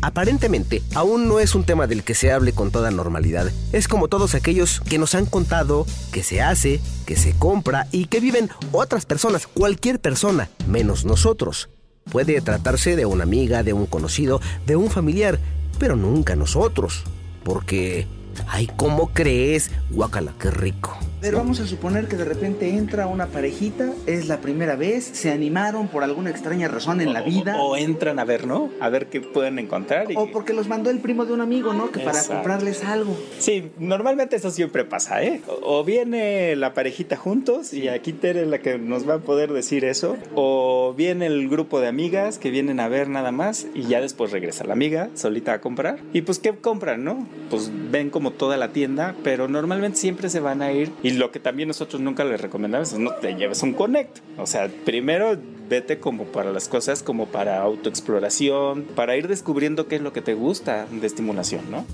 Aparentemente, 0.00 0.82
aún 0.94 1.26
no 1.26 1.40
es 1.40 1.54
un 1.54 1.64
tema 1.64 1.86
del 1.86 2.04
que 2.04 2.14
se 2.14 2.30
hable 2.30 2.52
con 2.52 2.70
toda 2.70 2.90
normalidad. 2.90 3.50
Es 3.72 3.88
como 3.88 4.08
todos 4.08 4.34
aquellos 4.34 4.80
que 4.80 4.98
nos 4.98 5.14
han 5.14 5.26
contado 5.26 5.86
que 6.12 6.22
se 6.22 6.40
hace, 6.40 6.80
que 7.04 7.16
se 7.16 7.32
compra 7.32 7.88
y 7.90 8.06
que 8.06 8.20
viven 8.20 8.48
otras 8.72 9.06
personas, 9.06 9.46
cualquier 9.46 9.98
persona, 9.98 10.50
menos 10.68 11.04
nosotros. 11.04 11.68
Puede 12.10 12.40
tratarse 12.40 12.96
de 12.96 13.06
una 13.06 13.24
amiga, 13.24 13.62
de 13.62 13.72
un 13.72 13.86
conocido, 13.86 14.40
de 14.66 14.76
un 14.76 14.90
familiar, 14.90 15.40
pero 15.78 15.96
nunca 15.96 16.36
nosotros. 16.36 17.02
Porque, 17.42 18.06
ay, 18.46 18.70
¿cómo 18.76 19.08
crees? 19.12 19.70
Guácala, 19.90 20.32
qué 20.38 20.50
rico. 20.50 20.96
Pero 21.20 21.38
vamos 21.38 21.58
a 21.58 21.66
suponer 21.66 22.06
que 22.06 22.14
de 22.16 22.24
repente 22.24 22.68
entra 22.76 23.08
una 23.08 23.26
parejita, 23.26 23.92
es 24.06 24.28
la 24.28 24.40
primera 24.40 24.76
vez, 24.76 25.02
se 25.04 25.32
animaron 25.32 25.88
por 25.88 26.04
alguna 26.04 26.30
extraña 26.30 26.68
razón 26.68 27.00
en 27.00 27.12
la 27.12 27.22
vida. 27.22 27.56
O, 27.60 27.70
o 27.72 27.76
entran 27.76 28.20
a 28.20 28.24
ver, 28.24 28.46
¿no? 28.46 28.70
A 28.80 28.88
ver 28.88 29.06
qué 29.06 29.20
pueden 29.20 29.58
encontrar. 29.58 30.12
y- 30.12 30.14
O 30.16 30.30
porque 30.30 30.52
los 30.52 30.68
mandó 30.68 30.90
el 30.90 31.00
primo 31.00 31.26
de 31.26 31.32
un 31.32 31.40
amigo, 31.40 31.72
¿no? 31.72 31.90
Que 31.90 31.98
para 31.98 32.12
Exacto. 32.12 32.34
comprarles 32.34 32.84
algo. 32.84 33.16
Sí, 33.40 33.70
normalmente 33.80 34.36
eso 34.36 34.52
siempre 34.52 34.84
pasa, 34.84 35.22
¿eh? 35.24 35.40
O 35.48 35.78
o 35.78 35.84
viene 35.84 36.54
la 36.56 36.72
parejita 36.72 37.16
juntos 37.16 37.72
y 37.72 37.88
aquí 37.88 38.12
Tere 38.12 38.42
es 38.42 38.48
la 38.48 38.58
que 38.60 38.78
nos 38.78 39.08
va 39.08 39.14
a 39.14 39.18
poder 39.18 39.52
decir 39.52 39.84
eso. 39.84 40.16
O 40.36 40.94
viene 40.96 41.26
el 41.26 41.48
grupo 41.48 41.80
de 41.80 41.88
amigas 41.88 42.38
que 42.38 42.50
vienen 42.50 42.78
a 42.80 42.86
ver 42.88 43.08
nada 43.08 43.32
más 43.32 43.66
y 43.74 43.82
ya 43.82 44.00
después 44.00 44.30
regresa 44.30 44.64
la 44.64 44.72
amiga 44.72 45.08
solita 45.14 45.52
a 45.54 45.60
comprar. 45.60 45.98
Y 46.12 46.22
pues, 46.22 46.38
¿qué 46.38 46.52
compran, 46.54 47.02
no? 47.04 47.26
Pues 47.50 47.70
ven 47.90 48.10
como 48.10 48.30
toda 48.32 48.56
la 48.56 48.68
tienda, 48.72 49.14
pero 49.24 49.46
normalmente 49.48 49.98
siempre 49.98 50.30
se 50.30 50.38
van 50.40 50.62
a 50.62 50.72
ir. 50.72 50.90
Y 51.02 51.07
lo 51.12 51.30
que 51.30 51.40
también 51.40 51.68
nosotros 51.68 52.00
nunca 52.00 52.24
les 52.24 52.40
recomendamos 52.40 52.92
es 52.92 52.98
no 52.98 53.12
te 53.14 53.34
lleves 53.34 53.62
un 53.62 53.72
Connect. 53.74 54.18
O 54.38 54.46
sea, 54.46 54.68
primero 54.84 55.38
vete 55.68 55.98
como 55.98 56.24
para 56.24 56.52
las 56.52 56.68
cosas, 56.68 57.02
como 57.02 57.26
para 57.26 57.60
autoexploración, 57.60 58.84
para 58.94 59.16
ir 59.16 59.28
descubriendo 59.28 59.86
qué 59.86 59.96
es 59.96 60.02
lo 60.02 60.12
que 60.12 60.22
te 60.22 60.34
gusta 60.34 60.86
de 60.90 61.06
estimulación, 61.06 61.70
¿no? 61.70 61.84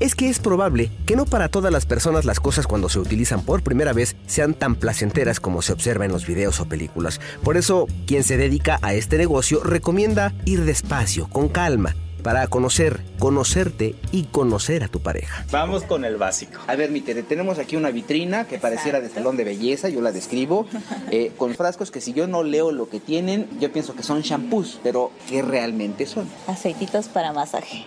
Es 0.00 0.14
que 0.14 0.30
es 0.30 0.38
probable 0.38 0.90
que 1.04 1.14
no 1.14 1.26
para 1.26 1.50
todas 1.50 1.70
las 1.70 1.84
personas 1.84 2.24
las 2.24 2.40
cosas 2.40 2.66
cuando 2.66 2.88
se 2.88 2.98
utilizan 2.98 3.44
por 3.44 3.62
primera 3.62 3.92
vez 3.92 4.16
sean 4.26 4.54
tan 4.54 4.74
placenteras 4.74 5.40
como 5.40 5.60
se 5.60 5.74
observa 5.74 6.06
en 6.06 6.12
los 6.12 6.26
videos 6.26 6.58
o 6.58 6.66
películas. 6.66 7.20
Por 7.44 7.58
eso, 7.58 7.86
quien 8.06 8.24
se 8.24 8.38
dedica 8.38 8.78
a 8.80 8.94
este 8.94 9.18
negocio 9.18 9.62
recomienda 9.62 10.32
ir 10.46 10.64
despacio, 10.64 11.28
con 11.28 11.50
calma, 11.50 11.94
para 12.20 12.46
conocer, 12.46 13.00
conocerte 13.18 13.94
y 14.12 14.24
conocer 14.24 14.84
a 14.84 14.88
tu 14.88 15.00
pareja. 15.00 15.44
Vamos 15.50 15.84
con 15.84 16.04
el 16.04 16.16
básico. 16.16 16.60
A 16.66 16.76
ver, 16.76 16.90
mi 16.90 17.00
Tere, 17.00 17.22
tenemos 17.22 17.58
aquí 17.58 17.76
una 17.76 17.90
vitrina 17.90 18.46
que 18.46 18.58
pareciera 18.58 19.00
de 19.00 19.08
salón 19.08 19.36
de 19.36 19.44
belleza, 19.44 19.88
yo 19.88 20.00
la 20.00 20.12
describo, 20.12 20.66
eh, 21.10 21.32
con 21.36 21.54
frascos 21.54 21.90
que 21.90 22.00
si 22.00 22.12
yo 22.12 22.26
no 22.26 22.42
leo 22.42 22.72
lo 22.72 22.88
que 22.88 23.00
tienen, 23.00 23.48
yo 23.60 23.72
pienso 23.72 23.94
que 23.94 24.02
son 24.02 24.22
shampoos, 24.22 24.80
pero 24.82 25.10
¿qué 25.28 25.42
realmente 25.42 26.06
son? 26.06 26.28
Aceititos 26.46 27.08
para 27.08 27.32
masaje. 27.32 27.86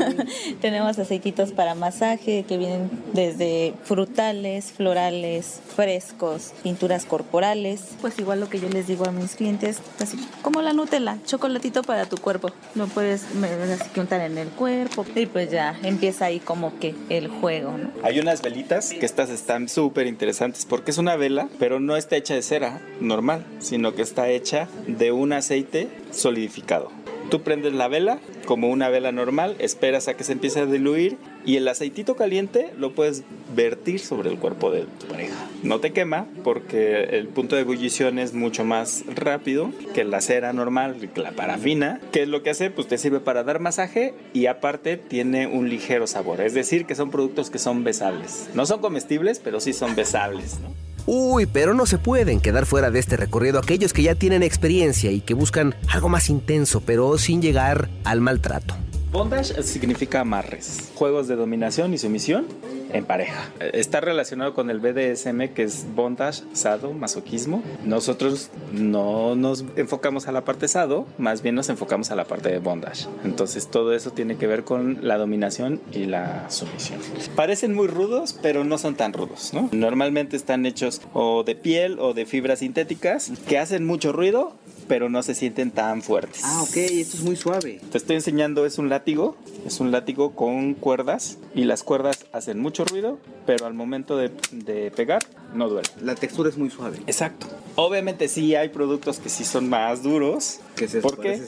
Tenemos 0.60 0.98
aceititos 0.98 1.52
para 1.52 1.74
masaje 1.74 2.44
que 2.48 2.56
vienen 2.58 2.90
desde 3.12 3.74
frutales, 3.84 4.72
florales, 4.72 5.60
frescos, 5.74 6.52
pinturas 6.62 7.04
corporales. 7.04 7.80
Pues 8.00 8.18
igual 8.18 8.40
lo 8.40 8.48
que 8.48 8.60
yo 8.60 8.68
les 8.68 8.86
digo 8.86 9.06
a 9.06 9.12
mis 9.12 9.34
clientes, 9.34 9.78
así 10.00 10.18
como 10.42 10.62
la 10.62 10.72
Nutella, 10.72 11.18
chocolatito 11.24 11.82
para 11.82 12.06
tu 12.06 12.16
cuerpo. 12.16 12.50
Lo 12.74 12.86
puedes 12.86 13.34
me- 13.66 13.74
así 13.74 13.90
que 13.90 14.00
untar 14.00 14.20
en 14.20 14.38
el 14.38 14.48
cuerpo 14.48 15.04
y 15.14 15.26
pues 15.26 15.50
ya 15.50 15.78
empieza 15.82 16.26
ahí 16.26 16.40
como 16.40 16.78
que 16.78 16.94
el 17.08 17.28
juego. 17.28 17.74
Hay 18.02 18.18
unas 18.20 18.42
velitas 18.42 18.92
que 18.92 19.04
estas 19.06 19.30
están 19.30 19.68
súper 19.68 20.06
interesantes 20.06 20.64
porque 20.64 20.90
es 20.90 20.98
una 20.98 21.16
vela, 21.16 21.48
pero 21.58 21.80
no 21.80 21.96
está 21.96 22.16
hecha 22.16 22.34
de 22.34 22.42
cera 22.42 22.80
normal, 23.00 23.44
sino 23.58 23.94
que 23.94 24.02
está 24.02 24.28
hecha 24.28 24.68
de 24.86 25.12
un 25.12 25.32
aceite 25.32 25.88
solidificado. 26.12 26.90
Tú 27.30 27.42
prendes 27.42 27.72
la 27.72 27.88
vela 27.88 28.18
como 28.46 28.68
una 28.70 28.88
vela 28.88 29.10
normal, 29.10 29.56
esperas 29.58 30.06
a 30.08 30.14
que 30.14 30.22
se 30.24 30.32
empiece 30.32 30.60
a 30.60 30.66
diluir 30.66 31.18
y 31.46 31.56
el 31.56 31.66
aceitito 31.68 32.16
caliente 32.16 32.72
lo 32.76 32.94
puedes 32.94 33.22
vertir 33.54 34.00
sobre 34.00 34.30
el 34.30 34.38
cuerpo 34.38 34.70
de 34.70 34.82
tu 34.82 35.06
pareja. 35.06 35.48
No 35.62 35.78
te 35.78 35.92
quema 35.92 36.26
porque 36.44 37.04
el 37.12 37.28
punto 37.28 37.54
de 37.54 37.62
ebullición 37.62 38.18
es 38.18 38.34
mucho 38.34 38.64
más 38.64 39.04
rápido 39.14 39.70
que 39.94 40.04
la 40.04 40.20
cera 40.20 40.52
normal, 40.52 40.96
la 41.14 41.30
parafina. 41.32 42.00
¿Qué 42.12 42.24
es 42.24 42.28
lo 42.28 42.42
que 42.42 42.50
hace? 42.50 42.70
Pues 42.70 42.88
te 42.88 42.98
sirve 42.98 43.20
para 43.20 43.44
dar 43.44 43.60
masaje 43.60 44.14
y 44.34 44.46
aparte 44.46 44.96
tiene 44.96 45.46
un 45.46 45.70
ligero 45.70 46.06
sabor. 46.06 46.40
Es 46.40 46.52
decir, 46.52 46.84
que 46.84 46.96
son 46.96 47.10
productos 47.10 47.48
que 47.48 47.58
son 47.58 47.84
besables. 47.84 48.50
No 48.54 48.66
son 48.66 48.80
comestibles, 48.80 49.38
pero 49.38 49.60
sí 49.60 49.72
son 49.72 49.94
besables. 49.94 50.58
Uy, 51.06 51.46
pero 51.46 51.72
no 51.72 51.86
se 51.86 51.98
pueden 51.98 52.40
quedar 52.40 52.66
fuera 52.66 52.90
de 52.90 52.98
este 52.98 53.16
recorrido 53.16 53.60
aquellos 53.60 53.92
que 53.92 54.02
ya 54.02 54.16
tienen 54.16 54.42
experiencia 54.42 55.12
y 55.12 55.20
que 55.20 55.34
buscan 55.34 55.76
algo 55.88 56.08
más 56.08 56.28
intenso, 56.28 56.82
pero 56.84 57.16
sin 57.16 57.40
llegar 57.40 57.88
al 58.02 58.20
maltrato. 58.20 58.74
Bondage 59.16 59.62
significa 59.62 60.20
amarres, 60.20 60.92
juegos 60.94 61.26
de 61.26 61.36
dominación 61.36 61.94
y 61.94 61.96
sumisión 61.96 62.44
en 62.92 63.06
pareja. 63.06 63.50
Está 63.72 64.02
relacionado 64.02 64.52
con 64.52 64.68
el 64.68 64.78
BDSM 64.78 65.54
que 65.54 65.62
es 65.62 65.86
bondage, 65.94 66.42
sado, 66.52 66.92
masoquismo. 66.92 67.62
Nosotros 67.82 68.50
no 68.72 69.34
nos 69.34 69.64
enfocamos 69.76 70.28
a 70.28 70.32
la 70.32 70.44
parte 70.44 70.68
sado, 70.68 71.06
más 71.16 71.40
bien 71.40 71.54
nos 71.54 71.70
enfocamos 71.70 72.10
a 72.10 72.14
la 72.14 72.26
parte 72.26 72.50
de 72.50 72.58
bondage. 72.58 73.06
Entonces 73.24 73.68
todo 73.68 73.94
eso 73.94 74.10
tiene 74.10 74.36
que 74.36 74.46
ver 74.46 74.64
con 74.64 74.98
la 75.00 75.16
dominación 75.16 75.80
y 75.92 76.04
la 76.04 76.50
sumisión. 76.50 77.00
Parecen 77.34 77.74
muy 77.74 77.86
rudos, 77.86 78.38
pero 78.42 78.64
no 78.64 78.76
son 78.76 78.96
tan 78.96 79.14
rudos, 79.14 79.54
¿no? 79.54 79.70
Normalmente 79.72 80.36
están 80.36 80.66
hechos 80.66 81.00
o 81.14 81.42
de 81.42 81.54
piel 81.54 81.98
o 82.00 82.12
de 82.12 82.26
fibras 82.26 82.58
sintéticas 82.58 83.32
que 83.48 83.58
hacen 83.58 83.86
mucho 83.86 84.12
ruido, 84.12 84.52
pero 84.88 85.08
no 85.08 85.22
se 85.22 85.34
sienten 85.34 85.70
tan 85.70 86.02
fuertes. 86.02 86.42
Ah, 86.44 86.62
ok, 86.62 86.76
esto 86.76 87.16
es 87.16 87.22
muy 87.22 87.36
suave. 87.36 87.80
Te 87.90 87.98
estoy 87.98 88.16
enseñando, 88.16 88.66
es 88.66 88.78
un 88.78 88.88
látigo, 88.88 89.36
es 89.66 89.80
un 89.80 89.90
látigo 89.90 90.34
con 90.34 90.74
cuerdas 90.74 91.38
y 91.54 91.64
las 91.64 91.82
cuerdas 91.82 92.26
hacen 92.32 92.58
mucho 92.58 92.84
ruido, 92.84 93.18
pero 93.46 93.66
al 93.66 93.74
momento 93.74 94.16
de, 94.16 94.30
de 94.52 94.90
pegar 94.90 95.22
no 95.54 95.68
duele. 95.68 95.88
La 96.02 96.14
textura 96.14 96.48
es 96.48 96.56
muy 96.56 96.70
suave. 96.70 96.98
Exacto. 97.06 97.46
Obviamente 97.76 98.28
sí 98.28 98.54
hay 98.54 98.68
productos 98.70 99.18
que 99.18 99.28
sí 99.28 99.44
son 99.44 99.68
más 99.68 100.02
duros. 100.02 100.60
Que 100.76 100.88
se 100.88 101.00
porque. 101.00 101.40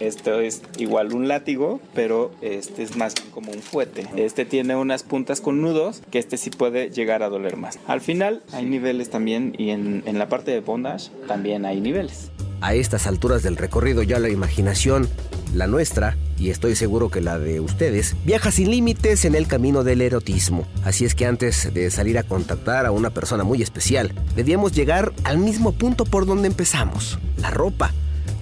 Esto 0.00 0.40
es 0.40 0.62
igual 0.78 1.12
un 1.12 1.28
látigo, 1.28 1.80
pero 1.94 2.32
este 2.40 2.82
es 2.82 2.96
más 2.96 3.14
como 3.32 3.52
un 3.52 3.62
fuete. 3.62 4.06
Este 4.16 4.44
tiene 4.44 4.76
unas 4.76 5.02
puntas 5.02 5.40
con 5.40 5.60
nudos 5.60 6.02
que 6.10 6.18
este 6.18 6.36
sí 6.36 6.50
puede 6.50 6.90
llegar 6.90 7.22
a 7.22 7.28
doler 7.28 7.56
más. 7.56 7.78
Al 7.86 8.00
final 8.00 8.42
hay 8.52 8.64
niveles 8.64 9.10
también 9.10 9.54
y 9.58 9.70
en, 9.70 10.02
en 10.06 10.18
la 10.18 10.28
parte 10.28 10.50
de 10.50 10.60
bondage 10.60 11.10
también 11.26 11.64
hay 11.64 11.80
niveles. 11.80 12.30
A 12.60 12.74
estas 12.74 13.06
alturas 13.06 13.42
del 13.42 13.56
recorrido 13.56 14.02
ya 14.02 14.18
la 14.18 14.28
imaginación, 14.28 15.08
la 15.54 15.66
nuestra, 15.66 16.16
y 16.38 16.50
estoy 16.50 16.74
seguro 16.76 17.10
que 17.10 17.20
la 17.20 17.38
de 17.38 17.60
ustedes, 17.60 18.16
viaja 18.24 18.50
sin 18.50 18.70
límites 18.70 19.24
en 19.24 19.34
el 19.34 19.46
camino 19.46 19.84
del 19.84 20.02
erotismo. 20.02 20.66
Así 20.84 21.04
es 21.04 21.14
que 21.14 21.26
antes 21.26 21.72
de 21.72 21.90
salir 21.90 22.18
a 22.18 22.22
contactar 22.22 22.86
a 22.86 22.90
una 22.90 23.10
persona 23.10 23.44
muy 23.44 23.62
especial, 23.62 24.12
debíamos 24.34 24.72
llegar 24.72 25.12
al 25.24 25.38
mismo 25.38 25.72
punto 25.72 26.04
por 26.04 26.26
donde 26.26 26.48
empezamos, 26.48 27.18
la 27.36 27.50
ropa, 27.50 27.92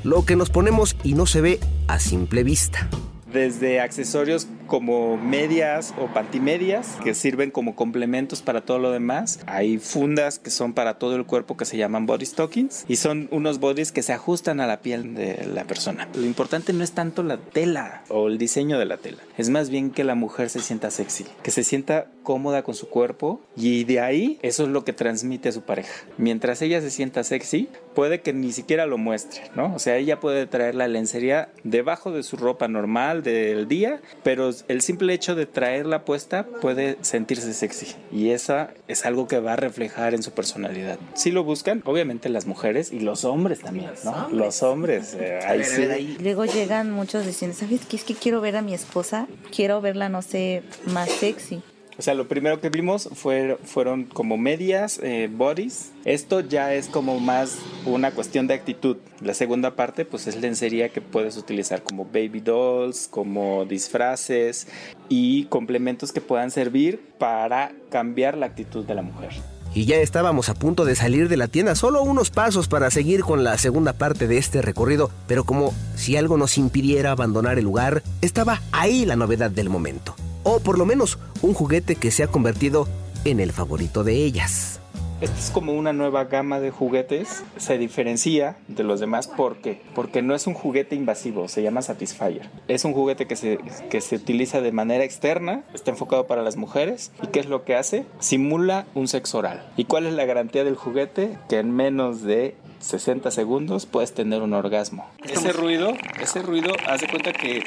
lo 0.03 0.25
que 0.25 0.37
nos 0.37 0.51
ponemos 0.51 0.97
y 1.03 1.15
no 1.15 1.27
se 1.27 1.41
ve 1.41 1.61
a 1.89 1.99
simple 1.99 2.45
vista 2.45 2.89
desde 3.35 3.81
accesorios 3.81 4.47
como 4.67 5.17
medias 5.17 5.95
o 6.01 6.07
pantimedias 6.07 6.97
que 7.03 7.15
sirven 7.15 7.51
como 7.51 7.75
complementos 7.75 8.43
para 8.43 8.63
todo 8.63 8.79
lo 8.79 8.91
demás. 8.91 9.41
Hay 9.47 9.79
fundas 9.79 10.39
que 10.39 10.51
son 10.51 10.73
para 10.73 10.99
todo 10.99 11.17
el 11.17 11.27
cuerpo 11.27 11.57
que 11.57 11.65
se 11.65 11.77
llaman 11.77 12.07
body 12.07 12.27
stockings 12.27 12.85
y 12.89 12.97
son 12.97 13.29
unos 13.31 13.61
bodies 13.61 13.93
que 13.93 14.03
se 14.03 14.13
ajustan 14.13 14.61
a 14.61 14.67
la 14.67 14.81
piel 14.81 15.15
de 15.15 15.47
la 15.47 15.65
persona. 15.65 16.09
Lo 16.15 16.25
importante 16.25 16.73
no 16.73 16.85
es 16.85 16.93
tanto 16.93 17.23
la 17.23 17.37
tela 17.37 18.03
o 18.09 18.29
el 18.29 18.39
diseño 18.39 18.79
de 18.79 18.85
la 18.85 18.97
tela, 18.99 19.19
es 19.37 19.51
más 19.51 19.71
bien 19.71 19.91
que 19.91 20.05
la 20.05 20.15
mujer 20.15 20.51
se 20.51 20.61
sienta 20.61 20.91
sexy, 20.91 21.27
que 21.43 21.51
se 21.51 21.65
sienta 21.65 22.07
cómoda 22.23 22.63
con 22.63 22.75
su 22.75 22.89
cuerpo 22.89 23.41
y 23.57 23.85
de 23.85 24.01
ahí 24.01 24.39
eso 24.43 24.65
es 24.65 24.69
lo 24.71 24.85
que 24.85 24.93
transmite 24.93 25.49
a 25.49 25.53
su 25.53 25.63
pareja. 25.63 26.05
Mientras 26.17 26.63
ella 26.63 26.81
se 26.81 26.91
sienta 26.91 27.25
sexy, 27.25 27.69
puede 27.95 28.21
que 28.21 28.33
ni 28.33 28.53
siquiera 28.53 28.87
lo 28.87 28.99
muestre, 28.99 29.43
¿no? 29.55 29.75
O 29.75 29.79
sea, 29.79 29.97
ella 29.97 30.21
puede 30.21 30.47
traer 30.47 30.75
la 30.75 30.89
lencería 30.89 31.51
debajo 31.63 32.11
de 32.11 32.23
su 32.23 32.37
ropa 32.37 32.69
normal 32.69 33.23
del 33.23 33.69
día, 33.69 34.01
pero 34.23 34.51
el 34.69 34.81
simple 34.81 35.13
hecho 35.15 35.35
de 35.35 35.47
traerla 35.47 36.05
puesta 36.05 36.47
puede 36.47 36.99
sentirse 37.03 37.53
sexy 37.53 37.95
y 38.13 38.31
esa 38.31 38.71
es 38.89 39.05
algo 39.05 39.27
que 39.29 39.41
va 39.41 39.55
a 39.55 39.57
reflejar 39.57 40.15
en 40.15 40.23
su 40.23 40.33
personalidad. 40.33 40.99
Si 41.15 41.31
lo 41.31 41.45
buscan, 41.45 41.83
obviamente 41.85 42.29
las 42.29 42.47
mujeres 42.47 42.93
y 42.93 43.01
los 43.01 43.25
hombres 43.25 43.61
también, 43.61 43.91
¿no? 44.05 44.29
Los 44.31 44.63
hombres, 44.63 45.15
eh, 45.15 45.41
ahí 45.47 45.65
sí. 45.65 46.17
Luego 46.21 46.45
llegan 46.45 46.91
muchos 46.91 47.27
diciendo, 47.27 47.57
¿sabes 47.59 47.83
qué? 47.87 47.97
Es 47.97 48.05
que 48.05 48.15
quiero 48.15 48.41
ver 48.41 48.57
a 48.57 48.63
mi 48.63 48.75
esposa, 48.75 49.27
quiero 49.55 49.81
verla, 49.81 50.09
no 50.09 50.23
sé, 50.23 50.63
más 50.87 51.11
sexy. 51.11 51.63
O 51.97 52.03
sea, 52.03 52.15
lo 52.15 52.27
primero 52.27 52.61
que 52.61 52.71
vimos 52.71 53.09
fue, 53.15 53.57
fueron 53.65 54.05
como 54.05 54.37
medias, 54.37 54.99
eh, 55.03 55.31
bodies. 55.33 55.93
Esto 56.05 56.41
ya 56.41 56.75
es 56.75 56.89
como 56.89 57.21
más 57.21 57.59
una 57.87 58.11
cuestión 58.11 58.49
de 58.49 58.55
actitud. 58.55 58.97
La 59.21 59.33
segunda 59.33 59.77
parte, 59.77 60.05
pues 60.05 60.27
es 60.27 60.37
lencería 60.37 60.89
que 60.89 61.01
puedes 61.01 61.37
utilizar 61.37 61.83
como 61.83 62.05
baby 62.05 62.41
dolls, 62.41 63.07
como 63.09 63.65
disfraces 63.65 64.67
y 65.09 65.45
complementos 65.45 66.11
que 66.11 66.21
puedan 66.21 66.51
servir 66.51 67.01
para 67.19 67.73
cambiar 67.91 68.37
la 68.37 68.47
actitud 68.47 68.85
de 68.85 68.95
la 68.95 69.03
mujer. 69.03 69.31
Y 69.73 69.87
ya 69.87 69.97
estábamos 69.97 70.49
a 70.49 70.55
punto 70.55 70.85
de 70.85 70.95
salir 70.95 71.29
de 71.29 71.37
la 71.37 71.49
tienda, 71.49 71.75
solo 71.75 72.03
unos 72.03 72.31
pasos 72.31 72.69
para 72.69 72.91
seguir 72.91 73.23
con 73.23 73.43
la 73.43 73.59
segunda 73.59 73.93
parte 73.93 74.29
de 74.29 74.39
este 74.39 74.63
recorrido, 74.63 75.11
pero 75.27 75.45
como 75.45 75.75
si 75.97 76.17
algo 76.17 76.37
nos 76.37 76.59
impidiera 76.59 77.11
abandonar 77.11 77.59
el 77.59 77.65
lugar, 77.65 78.03
estaba 78.21 78.63
ahí 78.71 79.05
la 79.05 79.17
novedad 79.17 79.51
del 79.51 79.71
momento 79.71 80.15
o 80.45 80.61
por 80.61 80.79
lo 80.79 80.87
menos 80.87 81.19
un 81.43 81.55
juguete 81.55 81.97
que 81.97 82.11
se 82.11 82.23
ha 82.23 82.29
convertido 82.29 82.87
en 83.25 83.41
el 83.41 83.53
favorito 83.53 84.05
de 84.05 84.25
ellas. 84.25 84.81
Este 85.21 85.39
es 85.39 85.51
como 85.51 85.73
una 85.73 85.93
nueva 85.93 86.25
gama 86.25 86.61
de 86.61 86.71
juguetes. 86.71 87.45
Se 87.57 87.79
diferencia 87.79 88.57
de 88.69 88.83
los 88.83 89.01
demás 89.01 89.27
¿por 89.27 89.57
qué? 89.57 89.81
porque 89.95 90.23
no 90.23 90.35
es 90.35 90.47
un 90.47 90.55
juguete 90.55 90.97
invasivo, 90.97 91.49
se 91.49 91.63
llama 91.63 91.83
Satisfyer. 91.83 92.51
Es 92.69 92.85
un 92.85 92.93
juguete 92.93 93.27
que 93.27 93.37
se, 93.37 93.59
que 93.89 94.01
se 94.01 94.17
utiliza 94.17 94.61
de 94.61 94.73
manera 94.73 95.03
externa, 95.05 95.63
está 95.73 95.93
enfocado 95.93 96.27
para 96.27 96.43
las 96.43 96.57
mujeres. 96.57 97.11
¿Y 97.23 97.29
qué 97.29 97.41
es 97.41 97.47
lo 97.47 97.65
que 97.65 97.77
hace? 97.77 98.05
Simula 98.19 98.87
un 98.95 99.09
sexo 99.09 99.39
oral. 99.39 99.67
¿Y 99.77 99.85
cuál 99.85 100.07
es 100.07 100.13
la 100.13 100.27
garantía 100.27 100.65
del 100.65 100.75
juguete? 100.75 101.39
Que 101.49 101.61
en 101.61 101.71
menos 101.71 102.23
de 102.23 102.57
60 102.81 103.31
segundos 103.31 103.87
puedes 103.87 104.13
tener 104.13 104.43
un 104.43 104.53
orgasmo. 104.53 105.07
Ese 105.27 105.53
ruido, 105.53 105.95
ese 106.21 106.43
ruido, 106.43 106.75
haz 106.87 107.01
de 107.01 107.09
cuenta 107.09 107.33
que 107.33 107.63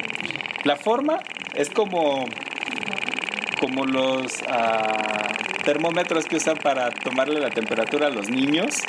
la 0.63 0.75
forma 0.75 1.19
es 1.55 1.69
como 1.69 2.25
como 3.59 3.85
los 3.85 4.31
ah, 4.47 5.27
termómetros 5.63 6.25
que 6.25 6.37
usan 6.37 6.57
para 6.57 6.89
tomarle 6.91 7.39
la 7.39 7.49
temperatura 7.49 8.07
a 8.07 8.09
los 8.09 8.29
niños, 8.29 8.83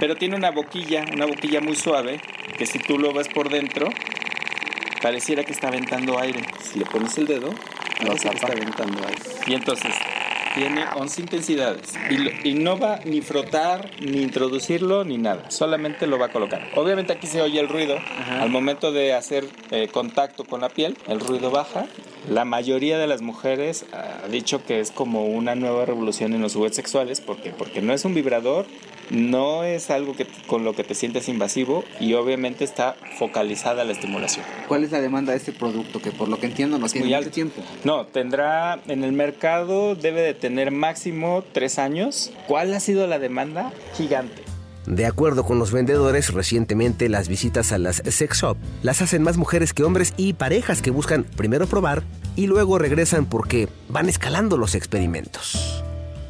pero 0.00 0.16
tiene 0.16 0.36
una 0.36 0.50
boquilla, 0.50 1.04
una 1.12 1.26
boquilla 1.26 1.60
muy 1.60 1.76
suave, 1.76 2.20
que 2.58 2.66
si 2.66 2.78
tú 2.78 2.98
lo 2.98 3.12
ves 3.12 3.28
por 3.28 3.48
dentro, 3.48 3.88
pareciera 5.02 5.44
que 5.44 5.52
está 5.52 5.68
aventando 5.68 6.18
aire. 6.18 6.40
Si 6.60 6.78
le 6.78 6.86
pones 6.86 7.16
el 7.18 7.26
dedo, 7.26 7.54
parece 7.98 8.28
que 8.30 8.34
está 8.34 8.46
aventando 8.48 9.06
aire. 9.06 9.22
Y 9.46 9.54
entonces 9.54 9.94
tiene 10.54 10.84
11 10.94 11.20
intensidades 11.20 11.94
y, 12.10 12.48
y, 12.48 12.54
no 12.54 12.78
va 12.78 13.00
ni 13.04 13.20
frotar, 13.20 13.90
ni 14.00 14.22
introducirlo, 14.22 15.04
ni 15.04 15.18
nada. 15.18 15.50
Solamente 15.50 16.06
lo 16.06 16.18
va 16.18 16.26
a 16.26 16.32
colocar. 16.32 16.70
Obviamente 16.76 17.12
aquí 17.12 17.26
se 17.26 17.42
oye 17.42 17.60
el 17.60 17.68
ruido. 17.68 17.96
Al 18.28 18.50
momento 18.50 18.92
de 18.92 19.12
hacer 19.12 19.44
eh, 19.70 19.88
contacto 19.92 20.44
con 20.44 20.60
la 20.60 20.68
piel, 20.68 20.96
el 21.08 21.20
ruido 21.20 21.50
baja. 21.50 21.86
La 22.28 22.44
mayoría 22.44 22.98
de 22.98 23.06
las 23.06 23.20
mujeres 23.20 23.84
ha 23.92 24.28
dicho 24.28 24.64
que 24.64 24.80
es 24.80 24.90
como 24.90 25.26
una 25.26 25.54
nueva 25.54 25.84
revolución 25.84 26.32
en 26.32 26.40
los 26.40 26.54
juguetes 26.54 26.76
sexuales. 26.76 27.20
¿Por 27.20 27.36
qué? 27.38 27.50
Porque 27.50 27.82
no 27.82 27.92
es 27.92 28.04
un 28.04 28.14
vibrador, 28.14 28.66
no 29.10 29.64
es 29.64 29.90
algo 29.90 30.14
que, 30.14 30.26
con 30.46 30.64
lo 30.64 30.74
que 30.74 30.84
te 30.84 30.94
sientes 30.94 31.28
invasivo 31.28 31.84
y 32.00 32.14
obviamente 32.14 32.64
está 32.64 32.96
focalizada 33.18 33.84
la 33.84 33.92
estimulación. 33.92 34.44
¿Cuál 34.68 34.84
es 34.84 34.92
la 34.92 35.00
demanda 35.00 35.32
de 35.32 35.38
este 35.38 35.52
producto? 35.52 36.00
Que 36.00 36.10
por 36.10 36.28
lo 36.28 36.38
que 36.38 36.46
entiendo 36.46 36.78
no 36.78 36.86
es 36.86 36.92
tiene 36.92 37.16
mucho 37.16 37.30
tiempo. 37.30 37.62
No, 37.84 38.06
tendrá 38.06 38.80
en 38.86 39.04
el 39.04 39.12
mercado, 39.12 39.94
debe 39.94 40.22
de 40.22 40.34
tener 40.34 40.70
máximo 40.70 41.44
tres 41.52 41.78
años. 41.78 42.30
¿Cuál 42.46 42.74
ha 42.74 42.80
sido 42.80 43.06
la 43.06 43.18
demanda? 43.18 43.72
Gigante. 43.96 44.42
De 44.86 45.06
acuerdo 45.06 45.44
con 45.44 45.58
los 45.58 45.72
vendedores, 45.72 46.32
recientemente 46.32 47.08
las 47.08 47.28
visitas 47.28 47.72
a 47.72 47.78
las 47.78 48.02
sex 48.04 48.38
shop 48.38 48.58
las 48.82 49.00
hacen 49.00 49.22
más 49.22 49.38
mujeres 49.38 49.72
que 49.72 49.82
hombres 49.82 50.12
y 50.18 50.34
parejas 50.34 50.82
que 50.82 50.90
buscan 50.90 51.24
primero 51.24 51.66
probar 51.66 52.02
y 52.36 52.48
luego 52.48 52.78
regresan 52.78 53.24
porque 53.24 53.68
van 53.88 54.10
escalando 54.10 54.58
los 54.58 54.74
experimentos. 54.74 55.82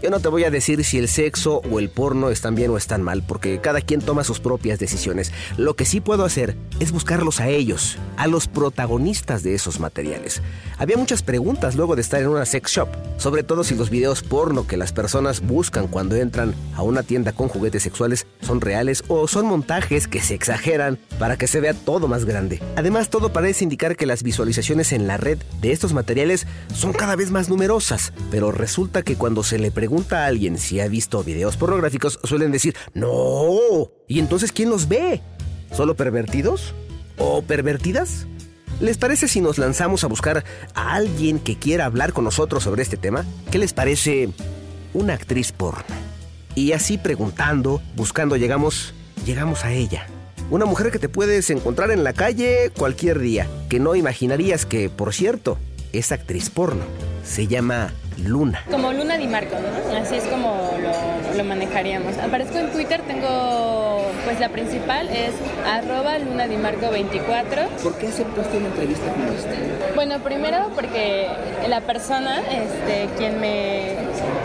Yo 0.05 0.11
no 0.11 0.21
te 0.21 0.29
voy 0.29 0.45
a 0.45 0.51
decir 0.51 0.85
si 0.85 0.99
el 0.99 1.09
sexo 1.09 1.62
o 1.71 1.79
el 1.79 1.88
porno 1.88 2.29
están 2.29 2.55
bien 2.55 2.71
o 2.71 2.77
están 2.77 3.01
mal, 3.01 3.23
porque 3.27 3.59
cada 3.62 3.81
quien 3.81 4.03
toma 4.03 4.23
sus 4.23 4.38
propias 4.38 4.79
decisiones. 4.79 5.33
Lo 5.57 5.77
que 5.77 5.87
sí 5.87 6.03
puedo 6.03 6.27
hacer 6.27 6.59
es 6.79 6.93
buscarlos 6.93 7.40
a 7.40 7.49
ellos, 7.49 7.97
a 8.19 8.27
los 8.27 8.47
protagonistas 8.47 9.43
de 9.43 9.55
esos 9.55 9.81
materiales. 9.81 10.43
Había 10.77 10.99
muchas 10.99 11.23
preguntas 11.23 11.75
luego 11.75 11.97
de 11.97 12.03
estar 12.03 12.21
en 12.21 12.29
una 12.29 12.45
sex 12.45 12.73
shop, 12.73 12.88
sobre 13.17 13.45
todo 13.45 13.64
si 13.64 13.77
los 13.77 13.88
videos 13.88 14.23
porno 14.23 14.67
que 14.67 14.77
las 14.77 14.93
personas 14.93 15.40
buscan 15.40 15.88
cuando 15.88 16.17
entran 16.17 16.55
a 16.75 16.83
una 16.83 17.03
tienda 17.03 17.33
con 17.33 17.49
juguetes 17.49 17.83
sexuales 17.83 18.27
son 18.43 18.61
reales 18.61 19.05
o 19.09 19.27
son 19.27 19.47
montajes 19.47 20.07
que 20.07 20.21
se 20.21 20.35
exageran 20.35 20.99
para 21.19 21.38
que 21.38 21.47
se 21.47 21.61
vea 21.61 21.73
todo 21.73 22.09
más 22.09 22.27
grande. 22.27 22.61
Además, 22.77 23.09
todo 23.09 23.33
parece 23.33 23.64
indicar 23.64 23.97
que 23.97 24.05
las 24.05 24.23
visualizaciones 24.23 24.93
en 24.93 25.07
la 25.07 25.17
red 25.17 25.38
de 25.62 25.73
estos 25.73 25.95
materiales 25.95 26.47
son 26.75 26.93
cada 26.93 27.17
vez 27.17 27.31
más 27.31 27.49
numerosas, 27.49 28.12
pero 28.31 28.53
resulta 28.53 29.01
que 29.01 29.17
cuando 29.17 29.43
se 29.43 29.59
le 29.59 29.71
pregunta 29.71 29.93
pregunta 29.94 30.24
a 30.24 30.26
alguien 30.26 30.59
si 30.59 30.80
ha 30.80 30.88
visto 30.88 31.22
videos 31.22 31.57
pornográficos, 31.57 32.18
suelen 32.24 32.50
decir, 32.50 32.74
no. 32.94 33.92
¿Y 34.09 34.18
entonces 34.18 34.50
quién 34.50 34.68
los 34.68 34.88
ve? 34.88 35.20
¿Solo 35.70 35.94
pervertidos? 35.94 36.74
¿O 37.16 37.42
pervertidas? 37.42 38.26
¿Les 38.80 38.98
parece 38.98 39.28
si 39.28 39.40
nos 39.40 39.57
lanzamos 39.57 40.02
a 40.02 40.09
buscar 40.09 40.42
a 40.74 40.94
alguien 40.94 41.38
que 41.38 41.57
quiera 41.57 41.85
hablar 41.85 42.12
con 42.12 42.24
nosotros 42.24 42.64
sobre 42.64 42.83
este 42.83 42.96
tema? 42.96 43.24
¿Qué 43.52 43.59
les 43.59 43.72
parece 43.72 44.30
una 44.94 45.14
actriz 45.14 45.52
porno? 45.52 45.85
Y 46.57 46.72
así 46.72 46.98
preguntando, 46.98 47.80
buscando, 47.94 48.37
llegamos, 48.37 48.94
llegamos 49.24 49.64
a 49.64 49.70
ella. 49.70 50.09
Una 50.50 50.64
mujer 50.64 50.90
que 50.90 50.98
te 50.98 51.09
puedes 51.09 51.50
encontrar 51.50 51.92
en 51.92 52.02
la 52.02 52.14
calle 52.14 52.72
cualquier 52.76 53.20
día, 53.20 53.46
que 53.68 53.78
no 53.78 53.94
imaginarías 53.94 54.66
que, 54.66 54.90
por 54.90 55.14
cierto, 55.14 55.57
es 55.92 56.11
actriz 56.11 56.50
porno. 56.50 56.83
Se 57.24 57.46
llama 57.46 57.92
Luna. 58.18 58.62
Como 58.70 58.92
Luna 58.92 59.16
Di 59.16 59.27
Marco, 59.27 59.57
¿no? 59.57 59.98
Así 59.98 60.16
es 60.16 60.24
como 60.24 60.70
lo, 61.37 61.44
manejaríamos. 61.44 62.16
Aparezco 62.18 62.59
en 62.59 62.70
Twitter, 62.70 63.03
tengo, 63.03 64.07
pues 64.24 64.40
la 64.40 64.48
principal 64.48 65.09
es 65.09 65.33
arroba 65.66 66.18
Luna 66.18 66.46
Di 66.46 66.57
Marco 66.57 66.90
24. 66.90 67.68
¿Por 67.83 67.96
qué 67.98 68.09
aceptaste 68.09 68.57
una 68.57 68.68
entrevista 68.68 69.12
como 69.12 69.33
esta? 69.33 69.94
Bueno, 69.94 70.18
primero 70.20 70.70
porque 70.74 71.29
la 71.68 71.81
persona, 71.81 72.40
este, 72.50 73.09
quien 73.18 73.40
me, 73.40 73.96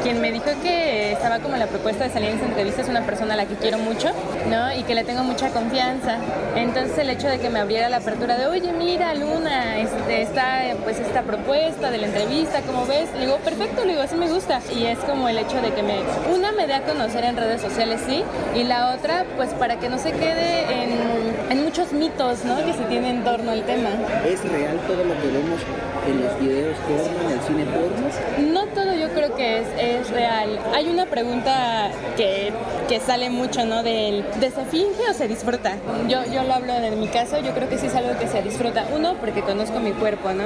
quien 0.03 0.21
me 0.21 0.31
dijo 0.31 0.45
que 0.63 1.11
estaba 1.11 1.39
como 1.39 1.55
la 1.57 1.67
propuesta 1.67 2.05
de 2.05 2.09
salir 2.09 2.29
en 2.29 2.37
esa 2.37 2.45
entrevista 2.45 2.81
es 2.81 2.89
una 2.89 3.05
persona 3.05 3.33
a 3.33 3.37
la 3.37 3.45
que 3.45 3.55
quiero 3.55 3.77
mucho, 3.77 4.09
¿no? 4.49 4.73
Y 4.73 4.83
que 4.83 4.95
le 4.95 5.03
tengo 5.03 5.23
mucha 5.23 5.49
confianza. 5.49 6.17
Entonces 6.55 6.97
el 6.97 7.09
hecho 7.09 7.27
de 7.27 7.39
que 7.39 7.49
me 7.49 7.59
abriera 7.59 7.89
la 7.89 7.97
apertura 7.97 8.37
de, 8.37 8.47
oye, 8.47 8.71
mira, 8.73 9.13
Luna, 9.13 9.79
este, 9.79 10.21
está 10.21 10.61
pues 10.83 10.99
esta 10.99 11.21
propuesta 11.23 11.91
de 11.91 11.97
la 11.97 12.07
entrevista, 12.07 12.61
¿cómo 12.61 12.85
ves? 12.85 13.09
Le 13.13 13.25
digo, 13.25 13.37
perfecto 13.37 13.83
le 13.83 13.91
digo, 13.91 14.01
así 14.01 14.15
me 14.15 14.29
gusta. 14.29 14.61
Y 14.75 14.85
es 14.85 14.99
como 14.99 15.29
el 15.29 15.37
hecho 15.37 15.61
de 15.61 15.71
que 15.73 15.83
me, 15.83 15.99
una 16.33 16.51
me 16.51 16.67
dé 16.67 16.73
a 16.73 16.81
conocer 16.81 17.23
en 17.23 17.37
redes 17.37 17.61
sociales, 17.61 18.01
sí, 18.07 18.23
y 18.55 18.63
la 18.63 18.93
otra, 18.93 19.25
pues 19.37 19.49
para 19.53 19.79
que 19.79 19.89
no 19.89 19.97
se 19.97 20.11
quede 20.11 20.63
en, 20.83 21.51
en 21.51 21.63
muchos 21.63 21.91
mitos, 21.93 22.45
¿no? 22.45 22.57
Que 22.65 22.73
se 22.73 22.83
tiene 22.83 23.09
en 23.09 23.23
torno 23.23 23.51
al 23.51 23.63
tema. 23.63 23.89
¿Es 24.25 24.41
real 24.49 24.77
todo 24.87 25.03
lo 25.03 25.13
que 25.21 25.27
vemos 25.27 25.59
en 26.07 26.23
los 26.23 26.39
videos 26.39 26.77
porno, 26.79 27.29
en 27.29 27.37
el 27.37 27.41
cine 27.41 27.65
porno? 27.65 28.53
No 28.53 28.65
todo 28.73 28.93
yo 28.93 29.09
creo 29.09 29.35
que 29.35 29.59
es, 29.59 29.67
es 29.77 30.09
real. 30.09 30.59
Hay 30.73 30.87
una 30.87 31.05
pregunta 31.05 31.91
que, 32.15 32.51
que 32.87 32.99
sale 32.99 33.29
mucho, 33.29 33.65
¿no? 33.65 33.83
Del, 33.83 34.25
¿de 34.39 34.51
se 34.51 34.65
finge 34.65 35.09
o 35.09 35.13
se 35.13 35.27
disfruta? 35.27 35.75
Yo, 36.07 36.23
yo 36.25 36.43
lo 36.43 36.53
hablo 36.53 36.73
de 36.73 36.91
mi 36.91 37.07
caso, 37.07 37.39
yo 37.39 37.53
creo 37.53 37.69
que 37.69 37.77
sí 37.77 37.87
es 37.87 37.95
algo 37.95 38.17
que 38.17 38.27
se 38.27 38.41
disfruta. 38.41 38.85
Uno, 38.95 39.15
porque 39.19 39.41
conozco 39.41 39.79
mi 39.79 39.91
cuerpo, 39.91 40.31
¿no? 40.31 40.43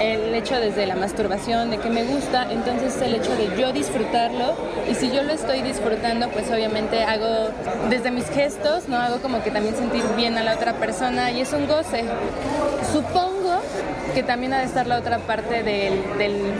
El 0.00 0.34
hecho 0.34 0.56
desde 0.56 0.86
la 0.86 0.96
masturbación, 0.96 1.70
de 1.70 1.78
que 1.78 1.90
me 1.90 2.04
gusta, 2.04 2.46
entonces 2.50 3.00
el 3.02 3.14
hecho 3.14 3.34
de 3.36 3.50
yo 3.58 3.72
disfrutarlo, 3.72 4.54
y 4.90 4.94
si 4.94 5.10
yo 5.10 5.22
lo 5.22 5.32
estoy 5.32 5.62
disfrutando, 5.62 6.28
pues 6.30 6.50
obviamente 6.50 7.02
hago 7.04 7.50
desde 7.88 8.10
mis 8.10 8.28
gestos, 8.28 8.88
¿no? 8.88 8.96
Hago 8.96 9.20
como 9.20 9.42
que 9.42 9.50
también 9.50 9.74
sentir 9.76 10.02
bien 10.16 10.38
a 10.38 10.42
la 10.42 10.54
otra 10.54 10.74
persona 10.74 11.30
y 11.30 11.40
es 11.40 11.52
un 11.52 11.66
goce. 11.66 12.04
Supongo 12.92 13.39
que 14.14 14.22
también 14.22 14.52
ha 14.54 14.58
de 14.58 14.64
estar 14.64 14.86
la 14.86 14.98
otra 14.98 15.18
parte 15.18 15.62
del, 15.62 16.02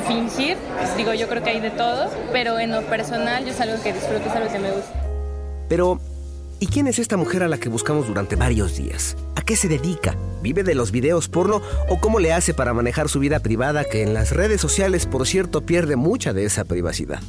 fingir. 0.07 0.57
Digo, 0.97 1.15
yo 1.15 1.29
creo 1.29 1.43
que 1.43 1.51
hay 1.51 1.61
de 1.61 1.71
todo, 1.71 2.11
pero 2.33 2.59
en 2.59 2.71
lo 2.71 2.83
personal 2.83 3.45
yo 3.45 3.53
es 3.53 3.61
algo 3.61 3.83
que 3.83 3.93
disfruto, 3.93 4.29
es 4.29 4.37
algo 4.37 4.53
que 4.53 4.59
me 4.59 4.71
gusta. 4.71 4.93
Pero, 5.69 6.01
¿y 6.59 6.67
quién 6.67 6.87
es 6.87 6.99
esta 6.99 7.17
mujer 7.17 7.43
a 7.43 7.49
la 7.49 7.59
que 7.59 7.69
buscamos 7.69 8.07
durante 8.07 8.37
varios 8.37 8.77
días? 8.77 9.17
¿A 9.37 9.43
qué 9.43 9.57
se 9.57 9.69
dedica? 9.69 10.15
¿Vive 10.43 10.63
de 10.63 10.75
los 10.75 10.91
videos 10.91 11.29
porno 11.29 11.61
o 11.89 12.01
cómo 12.01 12.19
le 12.19 12.33
hace 12.33 12.55
para 12.55 12.73
manejar 12.73 13.09
su 13.09 13.19
vida 13.19 13.41
privada 13.41 13.85
que 13.85 14.03
en 14.03 14.15
las 14.15 14.33
redes 14.33 14.61
sociales, 14.61 15.07
por 15.07 15.27
cierto, 15.27 15.61
pierde 15.61 15.97
mucha 15.97 16.33
de 16.33 16.45
esa 16.45 16.65
privacidad? 16.65 17.21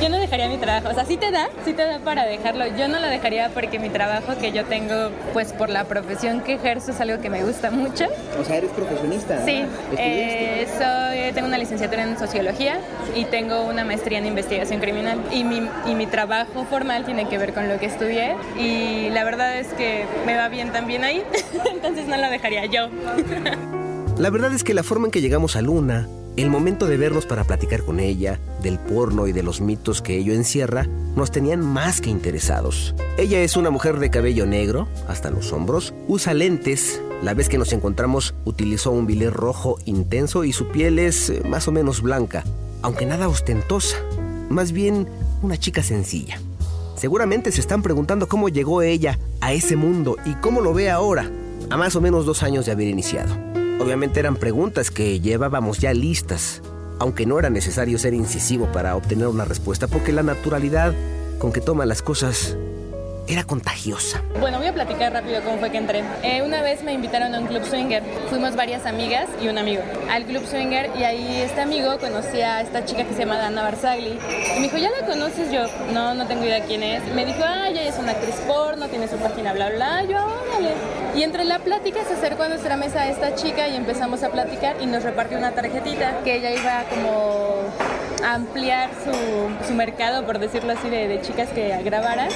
Yo 0.00 0.08
no 0.08 0.18
dejaría 0.18 0.48
mi 0.48 0.56
trabajo, 0.56 0.88
o 0.88 0.94
sea, 0.94 1.04
sí 1.04 1.16
te 1.16 1.30
da, 1.30 1.48
sí 1.64 1.72
te 1.72 1.84
da 1.84 1.98
para 1.98 2.24
dejarlo. 2.24 2.64
Yo 2.76 2.88
no 2.88 3.00
lo 3.00 3.06
dejaría 3.06 3.50
porque 3.52 3.78
mi 3.78 3.88
trabajo 3.90 4.38
que 4.40 4.52
yo 4.52 4.64
tengo, 4.64 5.10
pues 5.32 5.52
por 5.52 5.68
la 5.68 5.84
profesión 5.84 6.40
que 6.40 6.54
ejerzo 6.54 6.92
es 6.92 7.00
algo 7.00 7.20
que 7.20 7.28
me 7.28 7.42
gusta 7.42 7.70
mucho. 7.70 8.06
O 8.38 8.44
sea, 8.44 8.56
eres 8.56 8.70
profesionista. 8.70 9.44
Sí, 9.44 9.64
eh, 9.98 10.66
soy, 10.78 11.32
tengo 11.32 11.48
una 11.48 11.58
licenciatura 11.58 12.04
en 12.04 12.18
sociología 12.18 12.78
y 13.14 13.24
tengo 13.24 13.62
una 13.64 13.84
maestría 13.84 14.18
en 14.18 14.26
investigación 14.26 14.80
criminal 14.80 15.20
y 15.32 15.44
mi, 15.44 15.68
y 15.86 15.94
mi 15.94 16.06
trabajo 16.06 16.64
formal 16.64 17.04
tiene 17.04 17.28
que 17.28 17.38
ver 17.38 17.52
con 17.52 17.68
lo 17.68 17.78
que 17.78 17.86
estudié 17.86 18.36
y 18.58 19.10
la 19.10 19.24
verdad 19.24 19.58
es 19.58 19.68
que 19.68 20.04
me 20.24 20.36
va 20.36 20.48
bien 20.48 20.72
también 20.72 21.04
ahí, 21.04 21.22
entonces 21.72 22.06
no 22.06 22.16
lo 22.16 22.30
dejaría 22.30 22.59
yo. 22.66 22.88
La 24.18 24.30
verdad 24.30 24.52
es 24.52 24.64
que 24.64 24.74
la 24.74 24.82
forma 24.82 25.06
en 25.06 25.10
que 25.10 25.20
llegamos 25.20 25.56
a 25.56 25.62
Luna, 25.62 26.08
el 26.36 26.50
momento 26.50 26.86
de 26.86 26.96
vernos 26.96 27.26
para 27.26 27.44
platicar 27.44 27.82
con 27.82 28.00
ella, 28.00 28.38
del 28.62 28.78
porno 28.78 29.26
y 29.26 29.32
de 29.32 29.42
los 29.42 29.60
mitos 29.60 30.02
que 30.02 30.16
ello 30.16 30.32
encierra, 30.32 30.86
nos 31.16 31.30
tenían 31.30 31.60
más 31.60 32.00
que 32.00 32.10
interesados. 32.10 32.94
Ella 33.18 33.40
es 33.40 33.56
una 33.56 33.70
mujer 33.70 33.98
de 33.98 34.10
cabello 34.10 34.46
negro, 34.46 34.88
hasta 35.08 35.30
los 35.30 35.52
hombros, 35.52 35.94
usa 36.06 36.34
lentes, 36.34 37.00
la 37.22 37.34
vez 37.34 37.48
que 37.48 37.58
nos 37.58 37.72
encontramos 37.72 38.34
utilizó 38.44 38.90
un 38.92 39.06
bilé 39.06 39.30
rojo 39.30 39.78
intenso 39.84 40.44
y 40.44 40.52
su 40.52 40.68
piel 40.68 40.98
es 40.98 41.30
eh, 41.30 41.42
más 41.46 41.68
o 41.68 41.72
menos 41.72 42.00
blanca, 42.00 42.44
aunque 42.82 43.06
nada 43.06 43.28
ostentosa, 43.28 43.96
más 44.48 44.72
bien 44.72 45.06
una 45.42 45.58
chica 45.58 45.82
sencilla. 45.82 46.40
Seguramente 46.96 47.52
se 47.52 47.60
están 47.60 47.82
preguntando 47.82 48.28
cómo 48.28 48.48
llegó 48.48 48.82
ella 48.82 49.18
a 49.40 49.52
ese 49.52 49.76
mundo 49.76 50.16
y 50.24 50.34
cómo 50.34 50.60
lo 50.60 50.74
ve 50.74 50.90
ahora, 50.90 51.30
a 51.70 51.76
más 51.76 51.94
o 51.96 52.00
menos 52.00 52.26
dos 52.26 52.42
años 52.42 52.66
de 52.66 52.72
haber 52.72 52.88
iniciado. 52.88 53.32
Obviamente 53.80 54.20
eran 54.20 54.36
preguntas 54.36 54.90
que 54.90 55.20
llevábamos 55.20 55.78
ya 55.78 55.94
listas, 55.94 56.62
aunque 56.98 57.24
no 57.24 57.38
era 57.38 57.48
necesario 57.48 57.96
ser 57.96 58.12
incisivo 58.12 58.66
para 58.72 58.96
obtener 58.96 59.28
una 59.28 59.44
respuesta, 59.44 59.86
porque 59.86 60.12
la 60.12 60.22
naturalidad 60.22 60.92
con 61.38 61.52
que 61.52 61.60
toma 61.60 61.86
las 61.86 62.02
cosas 62.02 62.56
era 63.26 63.44
contagiosa. 63.44 64.22
Bueno, 64.40 64.58
voy 64.58 64.66
a 64.66 64.74
platicar 64.74 65.12
rápido 65.12 65.40
cómo 65.42 65.58
fue 65.58 65.70
que 65.70 65.78
entré. 65.78 66.02
Eh, 66.24 66.42
una 66.42 66.62
vez 66.62 66.82
me 66.82 66.92
invitaron 66.92 67.32
a 67.34 67.38
un 67.38 67.46
club 67.46 67.64
swinger. 67.64 68.02
Fuimos 68.28 68.56
varias 68.56 68.86
amigas 68.86 69.28
y 69.40 69.46
un 69.46 69.56
amigo 69.56 69.82
al 70.10 70.24
club 70.24 70.44
swinger 70.44 70.90
y 70.98 71.04
ahí 71.04 71.40
este 71.42 71.60
amigo 71.60 71.96
conocía 71.98 72.56
a 72.56 72.60
esta 72.62 72.84
chica 72.84 73.04
que 73.04 73.14
se 73.14 73.20
llama 73.20 73.38
Dana 73.38 73.62
Barzagli. 73.62 74.18
Y 74.56 74.60
me 74.60 74.62
dijo, 74.62 74.78
¿ya 74.78 74.90
la 74.90 75.06
conoces? 75.06 75.52
Yo, 75.52 75.62
no, 75.92 76.14
no 76.14 76.26
tengo 76.26 76.44
idea 76.44 76.64
quién 76.66 76.82
es. 76.82 77.02
Me 77.14 77.24
dijo, 77.24 77.40
ah, 77.44 77.68
ella 77.68 77.84
es 77.84 77.96
una 77.98 78.12
actriz 78.12 78.34
porno, 78.48 78.88
tiene 78.88 79.06
su 79.06 79.16
página, 79.16 79.52
bla, 79.52 79.70
bla. 79.70 80.02
Yo, 80.02 80.16
órale. 80.16 80.74
Y 81.14 81.22
entre 81.22 81.44
la 81.44 81.58
plática 81.58 82.00
se 82.04 82.14
acercó 82.14 82.44
a 82.44 82.48
nuestra 82.48 82.76
mesa 82.76 83.08
esta 83.08 83.34
chica 83.34 83.68
y 83.68 83.76
empezamos 83.76 84.22
a 84.22 84.30
platicar 84.30 84.76
y 84.80 84.86
nos 84.86 85.02
repartió 85.02 85.38
una 85.38 85.52
tarjetita 85.52 86.20
que 86.22 86.36
ella 86.36 86.52
iba 86.52 86.84
como 86.88 87.62
a 88.24 88.34
ampliar 88.34 88.90
su, 89.04 89.66
su 89.66 89.74
mercado, 89.74 90.24
por 90.24 90.38
decirlo 90.38 90.72
así, 90.72 90.88
de, 90.88 91.08
de 91.08 91.20
chicas 91.20 91.48
que 91.50 91.76
grabaran. 91.82 92.28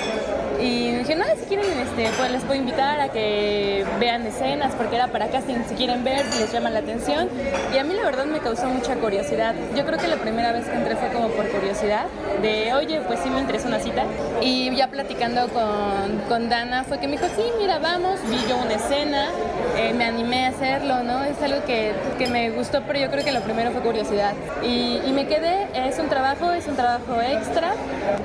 Y 0.60 0.92
dije, 0.92 1.14
no, 1.16 1.24
si 1.38 1.46
quieren, 1.46 1.66
este, 1.78 2.08
pues 2.16 2.30
les 2.30 2.42
puedo 2.42 2.54
invitar 2.54 3.00
a 3.00 3.08
que 3.08 3.84
vean 3.98 4.26
escenas, 4.26 4.72
porque 4.74 4.96
era 4.96 5.08
para 5.08 5.28
casting, 5.28 5.56
si 5.68 5.74
quieren 5.74 6.04
ver, 6.04 6.24
si 6.30 6.38
les 6.38 6.52
llama 6.52 6.70
la 6.70 6.80
atención. 6.80 7.28
Y 7.74 7.78
a 7.78 7.84
mí 7.84 7.94
la 7.94 8.04
verdad 8.04 8.26
me 8.26 8.38
causó 8.38 8.66
mucha 8.66 8.94
curiosidad. 8.96 9.54
Yo 9.76 9.84
creo 9.84 9.98
que 9.98 10.08
la 10.08 10.16
primera 10.16 10.52
vez 10.52 10.66
que 10.66 10.74
entré 10.74 10.96
fue 10.96 11.08
como 11.08 11.28
por 11.28 11.48
curiosidad, 11.48 12.06
de, 12.42 12.72
oye, 12.74 13.00
pues 13.06 13.20
sí 13.20 13.30
me 13.30 13.40
interesa 13.40 13.68
una 13.68 13.80
cita. 13.80 14.04
Y 14.40 14.74
ya 14.74 14.88
platicando 14.88 15.48
con, 15.48 16.20
con 16.28 16.48
Dana 16.48 16.84
fue 16.84 16.98
que 16.98 17.06
me 17.06 17.12
dijo, 17.12 17.26
sí, 17.36 17.44
mira, 17.58 17.78
vamos, 17.78 18.20
vi 18.28 18.38
yo 18.48 18.56
una 18.56 18.74
escena, 18.74 19.28
eh, 19.76 19.92
me 19.92 20.04
animé 20.04 20.46
a 20.46 20.48
hacerlo, 20.50 21.02
¿no? 21.02 21.24
Es 21.24 21.40
algo 21.42 21.64
que, 21.64 21.92
que, 22.18 22.26
me 22.28 22.50
gustó, 22.50 22.82
pero 22.86 22.98
yo 22.98 23.10
creo 23.10 23.24
que 23.24 23.32
lo 23.32 23.40
primero 23.40 23.70
fue 23.70 23.82
curiosidad. 23.82 24.32
Y, 24.62 25.00
y 25.04 25.12
me 25.12 25.26
quedé, 25.26 25.68
es 25.74 25.98
un 25.98 26.08
trabajo, 26.08 26.52
es 26.52 26.66
un 26.66 26.76
trabajo 26.76 27.20
extra, 27.20 27.72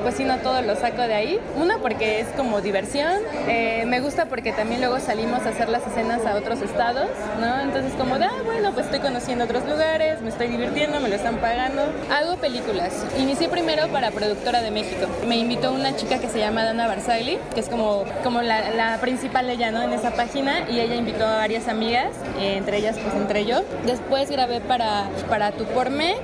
pues 0.04 0.16
si 0.16 0.24
no 0.24 0.38
todo 0.38 0.62
lo 0.62 0.76
saco 0.76 1.02
de 1.02 1.14
ahí. 1.14 1.40
Una 1.56 1.78
porque 1.78 2.19
es 2.20 2.28
como 2.36 2.62
diversión. 2.62 3.14
Eh, 3.48 3.86
me 3.88 4.00
gusta 4.02 4.26
porque 4.26 4.52
también 4.52 4.82
luego 4.82 5.00
salimos 5.00 5.46
a 5.46 5.50
hacer 5.50 5.70
las 5.70 5.86
escenas 5.88 6.26
a 6.26 6.36
otros 6.36 6.62
estados, 6.62 7.08
¿no? 7.40 7.62
Entonces 7.62 7.94
como 7.94 8.16
ah, 8.16 8.42
bueno, 8.46 8.72
pues 8.74 8.86
estoy 8.86 9.00
conociendo 9.00 9.46
otros 9.46 9.66
lugares, 9.66 10.22
me 10.22 10.30
estoy 10.30 10.48
divirtiendo, 10.48 11.00
me 11.00 11.10
lo 11.10 11.16
están 11.16 11.38
pagando. 11.38 11.84
Hago 12.12 12.38
películas. 12.38 12.94
Inicié 13.18 13.50
primero 13.50 13.88
para 13.90 14.12
Productora 14.12 14.62
de 14.62 14.72
México. 14.72 15.08
Me 15.28 15.38
invitó 15.38 15.72
una 15.72 15.96
chica 15.96 16.20
que 16.20 16.28
se 16.28 16.40
llama 16.40 16.64
Dana 16.64 16.88
Barzagli, 16.88 17.40
que 17.54 17.60
es 17.62 17.70
como, 17.70 18.04
como 18.24 18.42
la, 18.42 18.72
la 18.72 18.98
principal 18.98 19.48
de 19.48 19.54
ella, 19.54 19.72
¿no? 19.72 19.82
En 19.82 19.94
esa 19.94 20.12
página 20.12 20.70
y 20.70 20.80
ella 20.80 20.96
invitó 20.96 21.26
a 21.26 21.38
varias 21.38 21.68
amigas, 21.68 22.10
entre 22.40 22.78
ellas 22.78 22.98
pues 23.02 23.16
entre 23.16 23.46
yo. 23.46 23.62
Después 23.86 24.30
grabé 24.30 24.62
para, 24.62 25.10
para 25.30 25.52
Tupormex 25.52 26.20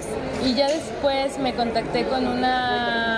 y 0.46 0.54
ya 0.54 0.68
después 0.68 1.38
me 1.40 1.54
contacté 1.54 2.06
con 2.06 2.28
una 2.28 3.15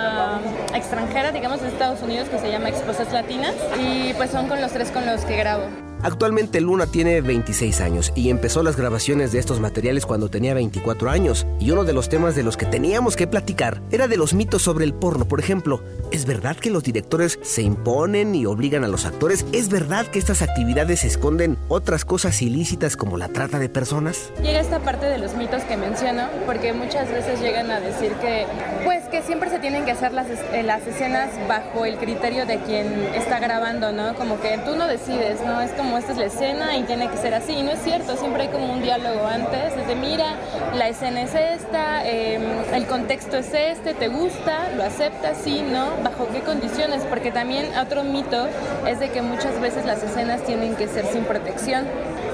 extranjera, 0.74 1.32
digamos, 1.32 1.60
de 1.60 1.68
Estados 1.68 2.02
Unidos, 2.02 2.28
que 2.28 2.38
se 2.38 2.50
llama 2.50 2.68
Exposas 2.68 3.12
Latinas. 3.12 3.54
Y 3.80 4.12
pues 4.14 4.30
son 4.30 4.48
con 4.48 4.60
los 4.60 4.72
tres 4.72 4.90
con 4.90 5.06
los 5.06 5.24
que 5.24 5.36
grabo. 5.36 5.87
Actualmente 6.02 6.60
Luna 6.60 6.86
tiene 6.86 7.20
26 7.20 7.80
años 7.80 8.12
y 8.14 8.30
empezó 8.30 8.62
las 8.62 8.76
grabaciones 8.76 9.32
de 9.32 9.40
estos 9.40 9.58
materiales 9.58 10.06
cuando 10.06 10.28
tenía 10.28 10.54
24 10.54 11.10
años. 11.10 11.46
Y 11.58 11.72
uno 11.72 11.84
de 11.84 11.92
los 11.92 12.08
temas 12.08 12.36
de 12.36 12.44
los 12.44 12.56
que 12.56 12.66
teníamos 12.66 13.16
que 13.16 13.26
platicar 13.26 13.82
era 13.90 14.06
de 14.06 14.16
los 14.16 14.32
mitos 14.32 14.62
sobre 14.62 14.84
el 14.84 14.94
porno. 14.94 15.26
Por 15.26 15.40
ejemplo, 15.40 15.82
¿es 16.12 16.24
verdad 16.24 16.56
que 16.56 16.70
los 16.70 16.84
directores 16.84 17.38
se 17.42 17.62
imponen 17.62 18.34
y 18.34 18.46
obligan 18.46 18.84
a 18.84 18.88
los 18.88 19.06
actores? 19.06 19.44
¿Es 19.52 19.68
verdad 19.68 20.06
que 20.06 20.20
estas 20.20 20.42
actividades 20.42 21.04
esconden 21.04 21.58
otras 21.68 22.04
cosas 22.04 22.40
ilícitas 22.42 22.96
como 22.96 23.16
la 23.16 23.28
trata 23.28 23.58
de 23.58 23.68
personas? 23.68 24.30
Llega 24.40 24.60
esta 24.60 24.78
parte 24.80 25.06
de 25.06 25.18
los 25.18 25.34
mitos 25.34 25.62
que 25.64 25.76
menciono, 25.76 26.28
porque 26.46 26.72
muchas 26.72 27.10
veces 27.10 27.40
llegan 27.40 27.70
a 27.70 27.80
decir 27.80 28.12
que, 28.20 28.46
pues 28.84 29.04
que 29.08 29.22
siempre 29.22 29.50
se 29.50 29.58
tienen 29.58 29.84
que 29.84 29.90
hacer 29.90 30.12
las, 30.12 30.28
eh, 30.28 30.62
las 30.62 30.86
escenas 30.86 31.30
bajo 31.48 31.84
el 31.84 31.96
criterio 31.96 32.46
de 32.46 32.58
quien 32.60 32.86
está 33.14 33.40
grabando, 33.40 33.90
¿no? 33.90 34.14
Como 34.14 34.40
que 34.40 34.58
tú 34.58 34.76
no 34.76 34.86
decides, 34.86 35.40
¿no? 35.44 35.60
Es 35.60 35.72
como 35.72 35.87
esta 35.96 36.12
es 36.12 36.18
la 36.18 36.26
escena 36.26 36.76
y 36.76 36.82
tiene 36.82 37.08
que 37.08 37.16
ser 37.16 37.34
así. 37.34 37.52
Y 37.52 37.62
no 37.62 37.70
es 37.70 37.78
cierto, 37.82 38.16
siempre 38.16 38.42
hay 38.42 38.48
como 38.48 38.72
un 38.72 38.82
diálogo 38.82 39.26
antes, 39.26 39.76
desde 39.76 39.94
mira, 39.94 40.34
la 40.74 40.88
escena 40.88 41.22
es 41.22 41.34
esta, 41.34 42.06
em, 42.06 42.42
el 42.74 42.86
contexto 42.86 43.36
es 43.36 43.52
este, 43.54 43.94
te 43.94 44.08
gusta, 44.08 44.70
lo 44.76 44.82
aceptas, 44.82 45.38
sí, 45.42 45.62
no, 45.62 45.86
bajo 46.02 46.28
qué 46.32 46.40
condiciones, 46.40 47.02
porque 47.04 47.30
también 47.30 47.66
otro 47.78 48.04
mito 48.04 48.48
es 48.86 48.98
de 48.98 49.10
que 49.10 49.22
muchas 49.22 49.60
veces 49.60 49.86
las 49.86 50.02
escenas 50.02 50.42
tienen 50.42 50.74
que 50.74 50.88
ser 50.88 51.06
sin 51.06 51.24
protección. 51.24 51.86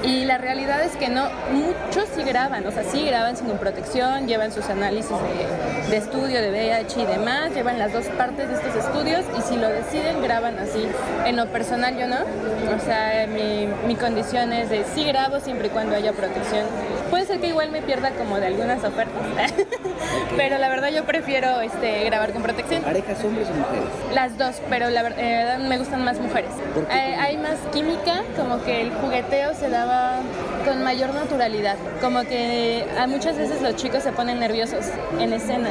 Y 0.03 0.25
la 0.25 0.37
realidad 0.37 0.83
es 0.83 0.95
que 0.97 1.09
no, 1.09 1.27
muchos 1.51 2.07
sí 2.15 2.21
graban, 2.21 2.65
o 2.67 2.71
sea, 2.71 2.83
sí 2.83 3.05
graban 3.05 3.35
sin 3.35 3.47
protección, 3.57 4.27
llevan 4.27 4.51
sus 4.51 4.65
análisis 4.69 5.09
de, 5.09 5.89
de, 5.89 5.97
estudio, 5.97 6.41
de 6.41 6.51
VIH 6.51 7.01
y 7.01 7.05
demás, 7.05 7.51
llevan 7.55 7.79
las 7.79 7.91
dos 7.91 8.05
partes 8.09 8.47
de 8.47 8.53
estos 8.53 8.75
estudios 8.75 9.25
y 9.35 9.41
si 9.41 9.57
lo 9.57 9.67
deciden, 9.67 10.21
graban 10.21 10.59
así. 10.59 10.87
En 11.25 11.35
lo 11.35 11.47
personal 11.47 11.97
yo 11.97 12.05
no, 12.05 12.17
o 12.17 12.79
sea, 12.85 13.25
mi, 13.27 13.44
mi 13.87 13.95
condición 13.95 14.53
es 14.53 14.69
de 14.69 14.83
sí 14.93 15.05
grabo 15.05 15.39
siempre 15.39 15.67
y 15.67 15.69
cuando 15.69 15.95
haya 15.95 16.13
protección. 16.13 16.65
Puede 17.09 17.25
ser 17.25 17.39
que 17.39 17.47
igual 17.47 17.71
me 17.71 17.81
pierda 17.81 18.11
como 18.11 18.39
de 18.39 18.47
algunas 18.47 18.83
ofertas, 18.83 19.53
pero 20.37 20.57
la 20.57 20.69
verdad 20.69 20.89
yo 20.89 21.05
prefiero 21.05 21.61
este, 21.61 22.03
grabar 22.05 22.33
con 22.33 22.41
protección. 22.41 22.81
¿Parejas 22.81 23.23
hombres 23.23 23.47
o 23.49 23.53
mujeres? 23.53 23.89
Las 24.13 24.37
dos, 24.37 24.61
pero 24.69 24.89
la 24.89 25.03
verdad 25.03 25.19
eh, 25.19 25.67
me 25.67 25.77
gustan 25.77 26.03
más 26.03 26.19
mujeres. 26.19 26.51
Eh, 26.91 27.15
hay 27.19 27.37
más 27.37 27.57
química, 27.71 28.21
como 28.37 28.63
que 28.63 28.81
el 28.81 28.91
jugueteo 28.91 29.53
se 29.53 29.69
daba 29.69 30.19
con 30.65 30.83
mayor 30.83 31.13
naturalidad, 31.13 31.75
como 32.01 32.23
que 32.23 32.85
a 32.97 33.07
muchas 33.07 33.37
veces 33.37 33.61
los 33.61 33.75
chicos 33.75 34.03
se 34.03 34.11
ponen 34.11 34.39
nerviosos 34.39 34.85
en 35.19 35.33
escena. 35.33 35.69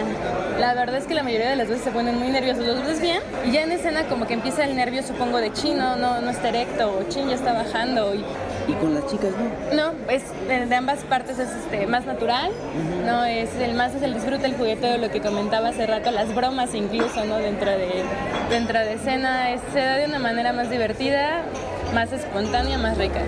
La 0.59 0.75
verdad 0.75 0.97
es 0.97 1.07
que 1.07 1.15
la 1.15 1.23
mayoría 1.23 1.51
de 1.51 1.57
las 1.57 1.69
veces 1.69 1.85
se 1.85 1.91
ponen 1.91 2.19
muy 2.19 2.29
nerviosos, 2.29 2.65
los 2.65 2.85
ves 2.87 3.01
bien 3.01 3.21
y 3.45 3.51
ya 3.51 3.63
en 3.63 3.73
escena 3.73 4.05
como 4.05 4.27
que 4.27 4.35
empieza 4.35 4.65
el 4.65 4.77
nervio 4.77 5.03
supongo 5.03 5.39
de 5.39 5.53
chino, 5.53 5.97
no, 5.97 6.21
no 6.21 6.31
está 6.31 6.49
erecto 6.49 6.97
o 6.97 7.09
chin 7.09 7.29
ya 7.29 7.35
está 7.35 7.53
bajando 7.53 8.15
y 8.15 8.25
¿Y 8.67 8.73
con 8.75 8.95
las 8.95 9.07
chicas 9.07 9.31
no? 9.73 9.77
No, 9.77 10.11
es 10.11 10.23
de, 10.49 10.75
ambas 10.75 11.01
partes 11.01 11.39
es 11.39 11.51
este, 11.51 11.87
más 11.87 12.07
natural, 12.07 12.51
uh 12.51 13.03
-huh. 13.03 13.07
no 13.07 13.25
es 13.25 13.55
el 13.57 13.75
más 13.75 13.95
es 13.95 14.03
el 14.03 14.15
disfrute, 14.15 14.47
el 14.47 14.55
jugueteo, 14.55 14.97
lo 14.99 15.11
que 15.11 15.21
comentaba 15.21 15.69
hace 15.69 15.87
rato, 15.87 16.11
las 16.11 16.35
bromas 16.35 16.75
incluso, 16.75 17.25
¿no? 17.25 17.37
Dentro 17.37 17.71
de 17.71 18.05
dentro 18.49 18.79
de 18.79 18.95
escena 18.95 19.51
es, 19.51 19.61
se 19.73 19.81
da 19.81 19.97
de 19.97 20.07
una 20.07 20.19
manera 20.19 20.53
más 20.53 20.71
divertida, 20.71 21.43
más 21.95 22.13
espontánea, 22.13 22.79
más 22.79 22.97
rica. 22.97 23.21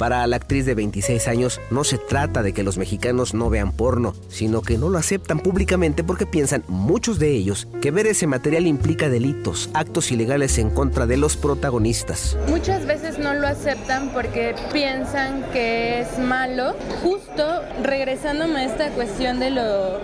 Para 0.00 0.26
la 0.26 0.36
actriz 0.36 0.64
de 0.64 0.74
26 0.74 1.28
años 1.28 1.60
no 1.70 1.84
se 1.84 1.98
trata 1.98 2.42
de 2.42 2.54
que 2.54 2.62
los 2.62 2.78
mexicanos 2.78 3.34
no 3.34 3.50
vean 3.50 3.70
porno, 3.70 4.14
sino 4.30 4.62
que 4.62 4.78
no 4.78 4.88
lo 4.88 4.96
aceptan 4.96 5.40
públicamente 5.40 6.02
porque 6.02 6.24
piensan 6.24 6.64
muchos 6.68 7.18
de 7.18 7.32
ellos 7.32 7.68
que 7.82 7.90
ver 7.90 8.06
ese 8.06 8.26
material 8.26 8.66
implica 8.66 9.10
delitos, 9.10 9.68
actos 9.74 10.10
ilegales 10.10 10.56
en 10.56 10.70
contra 10.70 11.04
de 11.04 11.18
los 11.18 11.36
protagonistas. 11.36 12.38
Muchas 12.48 12.86
veces 12.86 13.18
no 13.18 13.34
lo 13.34 13.46
aceptan 13.46 14.08
porque 14.14 14.54
piensan 14.72 15.44
que 15.52 16.00
es 16.00 16.18
malo. 16.18 16.74
Justo 17.02 17.60
regresándome 17.82 18.60
a 18.60 18.64
esta 18.64 18.88
cuestión 18.92 19.38
de 19.38 19.50
lo 19.50 20.00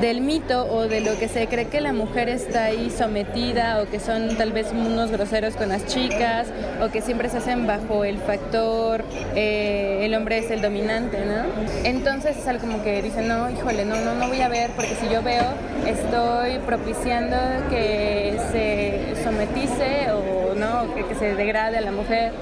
del 0.00 0.20
mito 0.20 0.64
o 0.66 0.86
de 0.86 1.00
lo 1.00 1.18
que 1.18 1.28
se 1.28 1.48
cree 1.48 1.66
que 1.66 1.80
la 1.80 1.92
mujer 1.92 2.28
está 2.28 2.64
ahí 2.64 2.90
sometida 2.90 3.82
o 3.82 3.90
que 3.90 3.98
son 3.98 4.36
tal 4.36 4.52
vez 4.52 4.68
unos 4.72 5.10
groseros 5.10 5.54
con 5.54 5.70
las 5.70 5.86
chicas 5.86 6.48
o 6.80 6.90
que 6.90 7.02
siempre 7.02 7.28
se 7.28 7.38
hacen 7.38 7.66
bajo 7.66 8.04
el 8.04 8.18
factor 8.18 9.04
eh, 9.34 10.00
el 10.02 10.14
hombre 10.14 10.38
es 10.38 10.50
el 10.50 10.62
dominante, 10.62 11.18
¿no? 11.24 11.44
Entonces 11.84 12.36
es 12.36 12.46
algo 12.46 12.66
como 12.66 12.82
que 12.82 13.02
dicen, 13.02 13.28
no, 13.28 13.50
híjole, 13.50 13.84
no, 13.84 13.96
no, 13.96 14.14
no 14.14 14.28
voy 14.28 14.40
a 14.40 14.48
ver 14.48 14.70
porque 14.70 14.94
si 14.94 15.08
yo 15.08 15.22
veo 15.22 15.44
estoy 15.86 16.58
propiciando 16.66 17.36
que 17.70 18.36
se 18.52 19.22
sometice 19.22 20.10
o 20.12 20.54
no, 20.54 20.94
que, 20.94 21.04
que 21.04 21.14
se 21.14 21.34
degrade 21.34 21.78
a 21.78 21.80
la 21.80 21.92
mujer. 21.92 22.32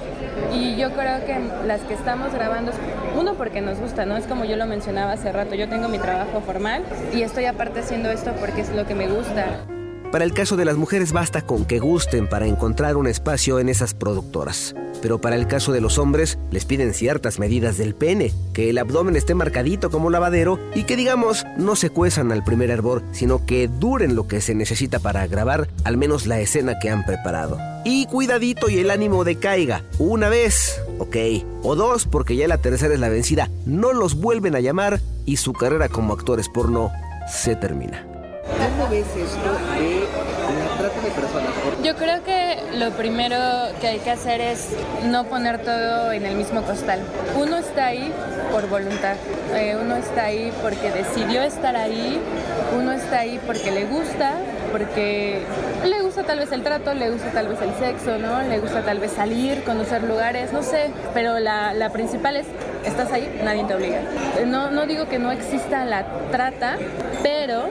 Y 0.54 0.76
yo 0.76 0.92
creo 0.92 1.24
que 1.24 1.38
las 1.66 1.80
que 1.82 1.94
estamos 1.94 2.32
grabando, 2.32 2.72
uno 3.18 3.34
porque 3.34 3.60
nos 3.60 3.78
gusta, 3.78 4.06
¿no? 4.06 4.16
Es 4.16 4.26
como 4.26 4.44
yo 4.44 4.56
lo 4.56 4.66
mencionaba 4.66 5.12
hace 5.12 5.32
rato, 5.32 5.54
yo 5.54 5.68
tengo 5.68 5.88
mi 5.88 5.98
trabajo 5.98 6.40
formal 6.40 6.82
y 7.14 7.22
estoy 7.22 7.46
aparte 7.46 7.80
haciendo 7.80 8.10
esto 8.10 8.32
porque 8.38 8.60
es 8.62 8.70
lo 8.70 8.86
que 8.86 8.94
me 8.94 9.06
gusta. 9.06 9.46
Para 10.12 10.24
el 10.24 10.32
caso 10.32 10.56
de 10.56 10.64
las 10.64 10.76
mujeres 10.76 11.12
basta 11.12 11.42
con 11.42 11.64
que 11.64 11.80
gusten 11.80 12.28
para 12.28 12.46
encontrar 12.46 12.96
un 12.96 13.06
espacio 13.06 13.58
en 13.58 13.68
esas 13.68 13.92
productoras. 13.92 14.74
Pero 15.02 15.20
para 15.20 15.36
el 15.36 15.46
caso 15.46 15.72
de 15.72 15.80
los 15.80 15.98
hombres 15.98 16.38
les 16.50 16.64
piden 16.64 16.94
ciertas 16.94 17.38
medidas 17.38 17.76
del 17.76 17.94
pene, 17.94 18.32
que 18.54 18.70
el 18.70 18.78
abdomen 18.78 19.16
esté 19.16 19.34
marcadito 19.34 19.90
como 19.90 20.08
lavadero 20.08 20.58
y 20.74 20.84
que 20.84 20.96
digamos 20.96 21.44
no 21.58 21.76
se 21.76 21.90
cuezan 21.90 22.32
al 22.32 22.44
primer 22.44 22.70
hervor, 22.70 23.02
sino 23.12 23.44
que 23.44 23.68
duren 23.68 24.14
lo 24.14 24.26
que 24.26 24.40
se 24.40 24.54
necesita 24.54 25.00
para 25.00 25.26
grabar 25.26 25.68
al 25.84 25.96
menos 25.96 26.26
la 26.26 26.40
escena 26.40 26.78
que 26.78 26.88
han 26.88 27.04
preparado. 27.04 27.58
Y 27.84 28.06
cuidadito 28.06 28.68
y 28.68 28.78
el 28.78 28.90
ánimo 28.90 29.24
decaiga. 29.24 29.82
Una 29.98 30.28
vez, 30.28 30.80
ok, 30.98 31.16
o 31.62 31.74
dos 31.76 32.06
porque 32.06 32.36
ya 32.36 32.48
la 32.48 32.58
tercera 32.58 32.94
es 32.94 33.00
la 33.00 33.08
vencida, 33.08 33.50
no 33.66 33.92
los 33.92 34.14
vuelven 34.14 34.54
a 34.54 34.60
llamar 34.60 35.00
y 35.24 35.36
su 35.36 35.52
carrera 35.52 35.88
como 35.88 36.14
actores 36.14 36.48
porno 36.48 36.90
se 37.28 37.54
termina. 37.56 38.15
¿Cómo 38.76 38.90
ves 38.90 39.06
esto 39.06 39.52
de 39.78 40.06
la 40.82 40.88
de 40.88 41.10
personas? 41.10 41.50
Yo 41.82 41.96
creo 41.96 42.22
que 42.22 42.58
lo 42.74 42.90
primero 42.90 43.38
que 43.80 43.86
hay 43.86 43.98
que 44.00 44.10
hacer 44.10 44.42
es 44.42 44.68
no 45.04 45.24
poner 45.24 45.62
todo 45.62 46.12
en 46.12 46.26
el 46.26 46.36
mismo 46.36 46.60
costal. 46.60 47.00
Uno 47.40 47.56
está 47.56 47.86
ahí 47.86 48.12
por 48.52 48.68
voluntad, 48.68 49.16
eh, 49.54 49.78
uno 49.80 49.96
está 49.96 50.24
ahí 50.24 50.52
porque 50.60 50.90
decidió 50.90 51.40
estar 51.40 51.74
ahí, 51.74 52.20
uno 52.78 52.92
está 52.92 53.20
ahí 53.20 53.40
porque 53.46 53.70
le 53.70 53.86
gusta, 53.86 54.34
porque 54.76 55.40
le 55.86 56.02
gusta 56.02 56.24
tal 56.24 56.38
vez 56.38 56.52
el 56.52 56.62
trato, 56.62 56.92
le 56.92 57.10
gusta 57.10 57.30
tal 57.32 57.48
vez 57.48 57.58
el 57.62 57.74
sexo, 57.76 58.18
¿no? 58.18 58.42
Le 58.42 58.58
gusta 58.58 58.84
tal 58.84 58.98
vez 58.98 59.12
salir, 59.12 59.64
conocer 59.64 60.02
lugares, 60.02 60.52
no 60.52 60.62
sé, 60.62 60.90
pero 61.14 61.38
la, 61.38 61.90
principal 61.94 62.36
es, 62.36 62.46
estás 62.84 63.10
ahí, 63.10 63.40
nadie 63.42 63.64
te 63.64 63.74
obliga. 63.74 64.02
No, 64.46 64.70
no 64.70 64.86
digo 64.86 65.08
que 65.08 65.18
no 65.18 65.32
exista 65.32 65.86
la 65.86 66.04
trata, 66.30 66.76
pero, 67.22 67.68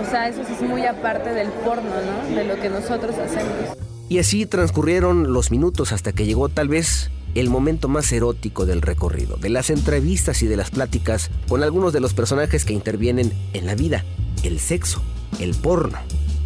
o 0.00 0.10
sea, 0.10 0.28
eso 0.28 0.42
sí 0.46 0.54
es 0.54 0.62
muy 0.62 0.86
aparte 0.86 1.34
del 1.34 1.48
porno, 1.48 1.90
¿no? 1.90 2.34
De 2.34 2.44
lo 2.44 2.58
que 2.58 2.70
nosotros 2.70 3.16
hacemos. 3.18 3.76
Y 4.08 4.18
así 4.18 4.46
transcurrieron 4.46 5.34
los 5.34 5.50
minutos 5.50 5.92
hasta 5.92 6.12
que 6.12 6.24
llegó 6.24 6.48
tal 6.48 6.68
vez 6.68 7.10
el 7.34 7.50
momento 7.50 7.86
más 7.88 8.10
erótico 8.12 8.64
del 8.64 8.80
recorrido, 8.80 9.36
de 9.36 9.50
las 9.50 9.68
entrevistas 9.68 10.42
y 10.42 10.46
de 10.46 10.56
las 10.56 10.70
pláticas 10.70 11.30
con 11.48 11.62
algunos 11.62 11.92
de 11.92 12.00
los 12.00 12.14
personajes 12.14 12.64
que 12.64 12.72
intervienen 12.72 13.30
en 13.52 13.66
la 13.66 13.74
vida, 13.74 14.06
el 14.42 14.58
sexo, 14.58 15.02
el 15.38 15.54
porno. 15.54 15.98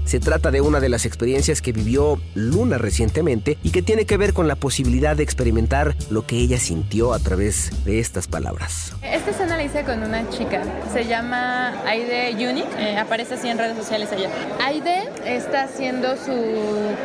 Se 0.05 0.21
trata 0.21 0.51
de 0.51 0.61
una 0.61 0.81
de 0.81 0.91
las 0.91 1.07
experiencias 1.07 1.63
que 1.63 1.73
vivió 1.73 2.21
Luna 2.35 2.77
recientemente 2.77 3.57
y 3.63 3.71
que 3.71 3.81
tiene 3.81 4.05
que 4.05 4.19
ver 4.19 4.35
con 4.35 4.49
la 4.49 4.55
posibilidad 4.55 5.17
de 5.17 5.23
experimentar 5.23 5.97
lo 6.11 6.27
que 6.27 6.37
ella 6.37 6.59
sintió 6.59 7.15
a 7.15 7.19
través 7.19 7.85
de 7.85 8.01
estas 8.01 8.29
palabras. 8.29 8.93
Esta 9.03 9.31
escena 9.31 9.57
la 9.57 9.65
hice 9.65 9.83
con 9.83 10.03
una 10.03 10.29
chica, 10.29 10.63
se 10.93 11.07
llama 11.07 11.73
Aide 11.87 12.35
Unique, 12.49 12.69
eh, 12.79 12.99
aparece 12.99 13.35
así 13.35 13.49
en 13.49 13.57
redes 13.57 13.79
sociales 13.79 14.13
allá. 14.13 14.29
Aide 14.63 15.09
está 15.25 15.69
siendo 15.69 16.17
su 16.17 16.33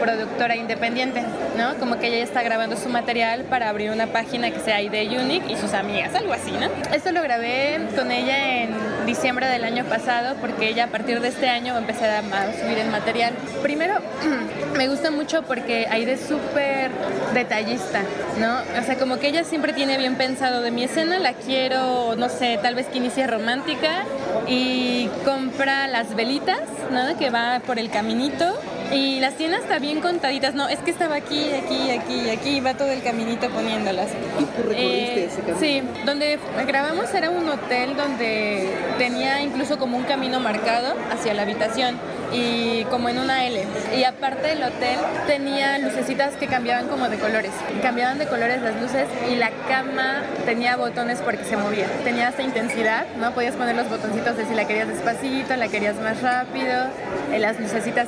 productora 0.02 0.58
independiente, 0.58 1.24
¿no? 1.58 1.76
Como 1.80 2.00
que 2.00 2.08
ella 2.08 2.24
está 2.24 2.44
grabando 2.44 2.76
su 2.76 2.90
material 2.90 3.46
para 3.46 3.70
abrir 3.70 3.92
una 3.92 4.08
página 4.08 4.52
que 4.52 4.60
sea 4.60 4.76
Aide 4.76 5.08
Unique 5.18 5.54
y 5.54 5.56
sus 5.56 5.72
amigas, 5.74 6.14
algo 6.16 6.34
así, 6.34 6.52
¿no? 6.52 6.68
Esto 6.94 7.14
lo 7.14 7.24
grabé 7.24 7.80
con 7.96 8.12
ella 8.12 8.64
en 8.64 9.06
diciembre 9.06 9.48
del 9.48 9.64
año 9.64 9.86
pasado 9.86 10.36
porque 10.42 10.68
ella 10.68 10.86
a 10.86 10.88
partir 10.88 11.22
de 11.22 11.30
este 11.30 11.48
año 11.48 11.78
empecé 11.78 12.06
a 12.06 12.22
subir 12.62 12.89
el 12.90 12.92
material. 12.92 13.34
Primero, 13.62 13.96
me 14.78 14.88
gusta 14.88 15.12
mucho 15.12 15.44
porque 15.44 15.88
Aide 15.90 16.14
es 16.14 16.22
súper 16.22 16.92
detallista, 17.34 18.02
¿no? 18.40 18.58
O 18.80 18.84
sea, 18.84 18.98
como 18.98 19.18
que 19.18 19.28
ella 19.28 19.44
siempre 19.44 19.74
tiene 19.74 19.98
bien 19.98 20.16
pensado 20.16 20.62
de 20.62 20.72
mi 20.72 20.84
escena, 20.84 21.20
la 21.20 21.34
quiero, 21.34 22.16
no 22.16 22.30
sé, 22.30 22.60
tal 22.62 22.76
vez 22.76 22.88
que 22.88 22.98
inicie 22.98 23.28
romántica 23.28 24.04
y 24.48 25.10
compra 25.24 25.88
las 25.88 26.16
velitas, 26.16 26.62
¿no? 26.92 27.18
Que 27.18 27.30
va 27.30 27.62
por 27.66 27.80
el 27.80 27.90
caminito 27.90 28.60
y 28.92 29.20
las 29.20 29.36
tiene 29.36 29.58
hasta 29.58 29.78
bien 29.78 30.02
contaditas, 30.02 30.56
no, 30.56 30.68
es 30.68 30.80
que 30.80 30.90
estaba 30.90 31.16
aquí, 31.16 31.52
aquí, 31.54 31.92
aquí, 31.92 32.30
aquí, 32.30 32.60
va 32.60 32.74
todo 32.74 32.90
el 32.92 33.04
caminito 33.04 33.50
poniéndolas. 33.50 34.08
¿Y 34.40 34.44
tú 34.44 34.68
recorriste 34.68 35.24
eh, 35.24 35.26
ese 35.26 35.42
camino? 35.42 35.60
Sí, 35.60 35.84
donde 36.06 36.40
grabamos 36.66 37.14
era 37.14 37.30
un 37.30 37.48
hotel 37.48 37.96
donde 37.96 38.70
tenía 38.98 39.42
incluso 39.42 39.78
como 39.78 39.98
un 39.98 40.06
camino 40.06 40.40
marcado 40.40 40.96
hacia 41.12 41.34
la 41.34 41.44
habitación. 41.44 41.98
Y 42.32 42.84
como 42.86 43.10
en 43.10 43.20
una 43.20 43.46
L. 43.46 43.64
Y 43.96 44.04
aparte 44.04 44.52
el 44.52 44.64
hotel 44.64 45.00
tenía 45.28 45.78
lucecitas 45.80 46.36
que 46.36 46.48
cambiaban 46.48 46.88
como 46.88 47.10
de 47.10 47.18
colores. 47.18 47.52
Cambiaban 47.82 48.18
de 48.20 48.28
colores 48.28 48.62
las 48.62 48.80
luces 48.82 49.08
y 49.30 49.36
la 49.36 49.52
cama 49.68 50.24
tenía 50.46 50.78
botones 50.78 51.20
porque 51.22 51.44
se 51.44 51.58
movía. 51.58 51.88
Tenía 52.04 52.30
esta 52.30 52.44
intensidad, 52.44 53.06
¿no? 53.20 53.34
Podías 53.34 53.56
poner 53.56 53.76
los 53.76 53.90
botoncitos 53.90 54.38
de 54.38 54.46
si 54.46 54.54
la 54.54 54.66
querías 54.66 54.88
despacito, 54.88 55.56
la 55.56 55.68
querías 55.68 55.96
más 55.96 56.22
rápido, 56.22 56.88
eh, 57.32 57.40
las 57.40 57.60
lucecitas 57.60 58.08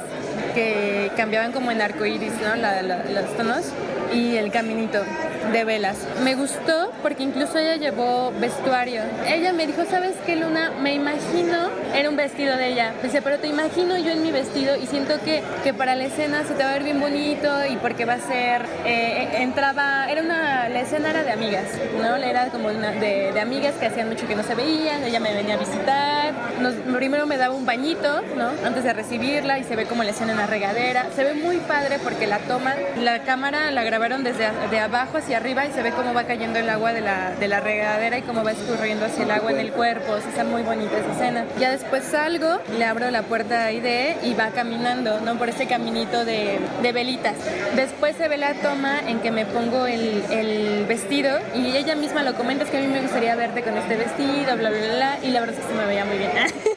que 0.53 1.11
cambiaban 1.15 1.51
como 1.51 1.71
en 1.71 1.81
arco 1.81 2.05
iris, 2.05 2.33
¿no? 2.41 2.55
los 2.55 3.37
tonos 3.37 3.65
y 4.13 4.35
el 4.35 4.51
caminito 4.51 5.03
de 5.51 5.63
velas. 5.63 5.97
Me 6.23 6.35
gustó 6.35 6.91
porque 7.01 7.23
incluso 7.23 7.57
ella 7.57 7.75
llevó 7.75 8.31
vestuario. 8.39 9.01
Ella 9.25 9.53
me 9.53 9.67
dijo, 9.67 9.83
¿sabes 9.89 10.13
qué, 10.25 10.35
Luna? 10.35 10.71
Me 10.81 10.93
imagino, 10.93 11.69
era 11.93 12.09
un 12.09 12.15
vestido 12.15 12.55
de 12.57 12.69
ella. 12.69 12.93
dice, 13.01 13.21
pero 13.21 13.39
te 13.39 13.47
imagino 13.47 13.97
yo 13.97 14.11
en 14.11 14.21
mi 14.21 14.31
vestido 14.31 14.75
y 14.75 14.87
siento 14.87 15.19
que, 15.23 15.43
que 15.63 15.73
para 15.73 15.95
la 15.95 16.05
escena 16.05 16.43
se 16.43 16.53
te 16.53 16.63
va 16.63 16.69
a 16.69 16.73
ver 16.73 16.83
bien 16.83 16.99
bonito 16.99 17.49
y 17.65 17.75
porque 17.77 18.05
va 18.05 18.13
a 18.13 18.19
ser, 18.19 18.65
eh, 18.85 19.29
entraba, 19.39 20.09
era 20.09 20.21
una, 20.21 20.69
la 20.69 20.81
escena 20.81 21.09
era 21.09 21.23
de 21.23 21.31
amigas, 21.31 21.65
¿no? 22.01 22.15
Era 22.15 22.47
como 22.47 22.69
de, 22.69 23.31
de, 23.33 23.41
amigas 23.41 23.75
que 23.75 23.87
hacían 23.87 24.09
mucho 24.09 24.27
que 24.27 24.35
no 24.35 24.43
se 24.43 24.55
veían, 24.55 25.03
ella 25.03 25.19
me 25.19 25.33
venía 25.33 25.55
a 25.55 25.57
visitar, 25.57 26.33
Nos, 26.59 26.75
primero 26.95 27.25
me 27.25 27.37
daba 27.37 27.55
un 27.55 27.65
bañito, 27.65 28.21
¿no? 28.37 28.51
Antes 28.65 28.83
de 28.83 28.93
recibirla 28.93 29.59
y 29.59 29.63
se 29.63 29.75
ve 29.75 29.85
como 29.85 30.03
la 30.03 30.11
escena 30.11 30.31
en 30.31 30.37
la 30.37 30.47
regadera. 30.47 31.05
Se 31.15 31.23
ve 31.23 31.33
muy 31.33 31.57
padre 31.57 31.99
porque 32.03 32.27
la 32.27 32.39
toma, 32.39 32.75
la 32.99 33.23
cámara 33.23 33.71
la 33.71 33.83
grabaron 33.83 34.23
desde 34.23 34.49
de 34.69 34.79
abajo 34.79 35.19
hacia 35.31 35.37
arriba 35.37 35.65
y 35.65 35.71
se 35.71 35.81
ve 35.81 35.91
cómo 35.91 36.13
va 36.13 36.25
cayendo 36.25 36.59
el 36.59 36.69
agua 36.69 36.91
de 36.91 36.99
la, 36.99 37.31
de 37.31 37.47
la 37.47 37.61
regadera 37.61 38.17
y 38.17 38.21
cómo 38.21 38.43
va 38.43 38.51
escurriendo 38.51 39.05
hacia 39.05 39.23
el 39.23 39.31
agua 39.31 39.51
en 39.51 39.61
el 39.61 39.71
cuerpo. 39.71 40.17
está 40.17 40.43
muy 40.43 40.61
bonita 40.61 40.97
esa 40.97 41.13
escena. 41.13 41.45
Ya 41.57 41.71
después 41.71 42.03
salgo, 42.03 42.59
le 42.77 42.83
abro 42.83 43.09
la 43.11 43.23
puerta 43.23 43.63
a 43.63 43.71
Ide 43.71 44.17
y 44.23 44.33
va 44.33 44.49
caminando, 44.49 45.21
¿no? 45.21 45.37
Por 45.37 45.47
ese 45.47 45.67
caminito 45.67 46.25
de, 46.25 46.59
de 46.81 46.91
velitas. 46.91 47.35
Después 47.77 48.17
se 48.17 48.27
ve 48.27 48.35
la 48.35 48.55
toma 48.55 48.99
en 49.07 49.21
que 49.21 49.31
me 49.31 49.45
pongo 49.45 49.87
el, 49.87 50.21
el, 50.31 50.85
vestido 50.85 51.39
y 51.55 51.77
ella 51.77 51.95
misma 51.95 52.23
lo 52.23 52.33
comenta, 52.33 52.65
es 52.65 52.69
que 52.69 52.79
a 52.79 52.81
mí 52.81 52.87
me 52.87 52.99
gustaría 52.99 53.33
verte 53.35 53.61
con 53.61 53.77
este 53.77 53.95
vestido, 53.95 54.57
bla, 54.57 54.69
bla, 54.69 54.95
bla, 54.95 55.17
y 55.23 55.29
la 55.29 55.39
verdad 55.39 55.55
es 55.57 55.65
que 55.65 55.71
se 55.71 55.77
me 55.77 55.85
veía 55.85 56.03
muy 56.03 56.17
bien. 56.17 56.31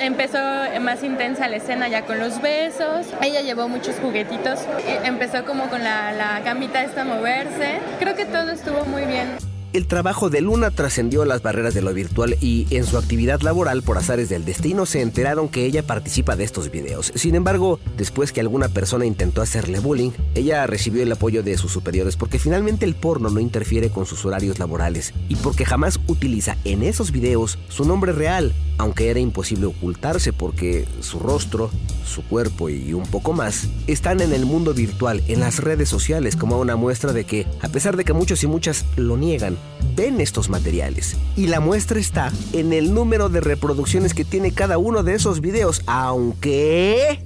Empezó 0.00 0.38
más 0.80 1.02
intensa 1.02 1.48
la 1.48 1.56
escena 1.56 1.88
ya 1.88 2.04
con 2.04 2.18
los 2.18 2.40
besos. 2.40 3.06
Ella 3.20 3.40
llevó 3.40 3.68
muchos 3.68 3.96
juguetitos. 3.96 4.60
Empezó 5.04 5.44
como 5.44 5.68
con 5.68 5.82
la, 5.82 6.12
la 6.12 6.40
camita 6.44 6.82
esta 6.84 7.02
a 7.02 7.04
moverse. 7.04 7.80
Creo 7.98 8.14
que 8.14 8.24
todo 8.24 8.50
estuvo 8.50 8.84
muy 8.84 9.04
bien. 9.04 9.47
El 9.74 9.86
trabajo 9.86 10.30
de 10.30 10.40
Luna 10.40 10.70
trascendió 10.70 11.26
las 11.26 11.42
barreras 11.42 11.74
de 11.74 11.82
lo 11.82 11.92
virtual 11.92 12.38
y 12.40 12.66
en 12.70 12.86
su 12.86 12.96
actividad 12.96 13.42
laboral 13.42 13.82
por 13.82 13.98
azares 13.98 14.30
del 14.30 14.46
destino 14.46 14.86
se 14.86 15.02
enteraron 15.02 15.50
que 15.50 15.66
ella 15.66 15.86
participa 15.86 16.36
de 16.36 16.44
estos 16.44 16.70
videos. 16.70 17.12
Sin 17.14 17.34
embargo, 17.34 17.78
después 17.98 18.32
que 18.32 18.40
alguna 18.40 18.68
persona 18.68 19.04
intentó 19.04 19.42
hacerle 19.42 19.80
bullying, 19.80 20.12
ella 20.34 20.66
recibió 20.66 21.02
el 21.02 21.12
apoyo 21.12 21.42
de 21.42 21.58
sus 21.58 21.70
superiores 21.70 22.16
porque 22.16 22.38
finalmente 22.38 22.86
el 22.86 22.94
porno 22.94 23.28
no 23.28 23.40
interfiere 23.40 23.90
con 23.90 24.06
sus 24.06 24.24
horarios 24.24 24.58
laborales 24.58 25.12
y 25.28 25.36
porque 25.36 25.66
jamás 25.66 26.00
utiliza 26.06 26.56
en 26.64 26.82
esos 26.82 27.12
videos 27.12 27.58
su 27.68 27.84
nombre 27.84 28.12
real, 28.12 28.54
aunque 28.78 29.10
era 29.10 29.20
imposible 29.20 29.66
ocultarse 29.66 30.32
porque 30.32 30.88
su 31.00 31.18
rostro, 31.18 31.70
su 32.06 32.22
cuerpo 32.22 32.70
y 32.70 32.94
un 32.94 33.06
poco 33.06 33.34
más 33.34 33.68
están 33.86 34.22
en 34.22 34.32
el 34.32 34.46
mundo 34.46 34.72
virtual, 34.72 35.22
en 35.28 35.40
las 35.40 35.58
redes 35.58 35.90
sociales, 35.90 36.36
como 36.36 36.58
una 36.58 36.76
muestra 36.76 37.12
de 37.12 37.24
que, 37.24 37.46
a 37.60 37.68
pesar 37.68 37.98
de 37.98 38.04
que 38.04 38.14
muchos 38.14 38.42
y 38.42 38.46
muchas 38.46 38.86
lo 38.96 39.18
niegan, 39.18 39.58
ven 39.94 40.20
estos 40.20 40.48
materiales. 40.48 41.16
Y 41.36 41.48
la 41.48 41.60
muestra 41.60 41.98
está 41.98 42.32
en 42.52 42.72
el 42.72 42.94
número 42.94 43.28
de 43.28 43.40
reproducciones 43.40 44.14
que 44.14 44.24
tiene 44.24 44.52
cada 44.52 44.78
uno 44.78 45.02
de 45.02 45.14
esos 45.14 45.40
videos, 45.40 45.82
aunque... 45.86 47.24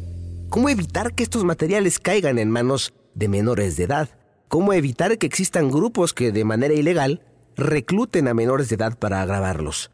¿Cómo 0.49 0.69
evitar 0.69 1.15
que 1.15 1.23
estos 1.23 1.45
materiales 1.45 1.99
caigan 1.99 2.39
en 2.39 2.51
manos 2.51 2.93
de 3.15 3.29
menores 3.29 3.77
de 3.77 3.85
edad? 3.85 4.11
¿Cómo 4.49 4.75
evitar 4.75 5.17
que 5.17 5.27
existan 5.27 5.71
grupos 5.71 6.13
que 6.13 6.31
de 6.31 6.45
manera 6.45 6.75
ilegal 6.75 7.23
recluten 7.57 8.29
a 8.29 8.35
menores 8.35 8.69
de 8.69 8.75
edad 8.75 8.99
para 8.99 9.25
grabarlos? 9.25 9.91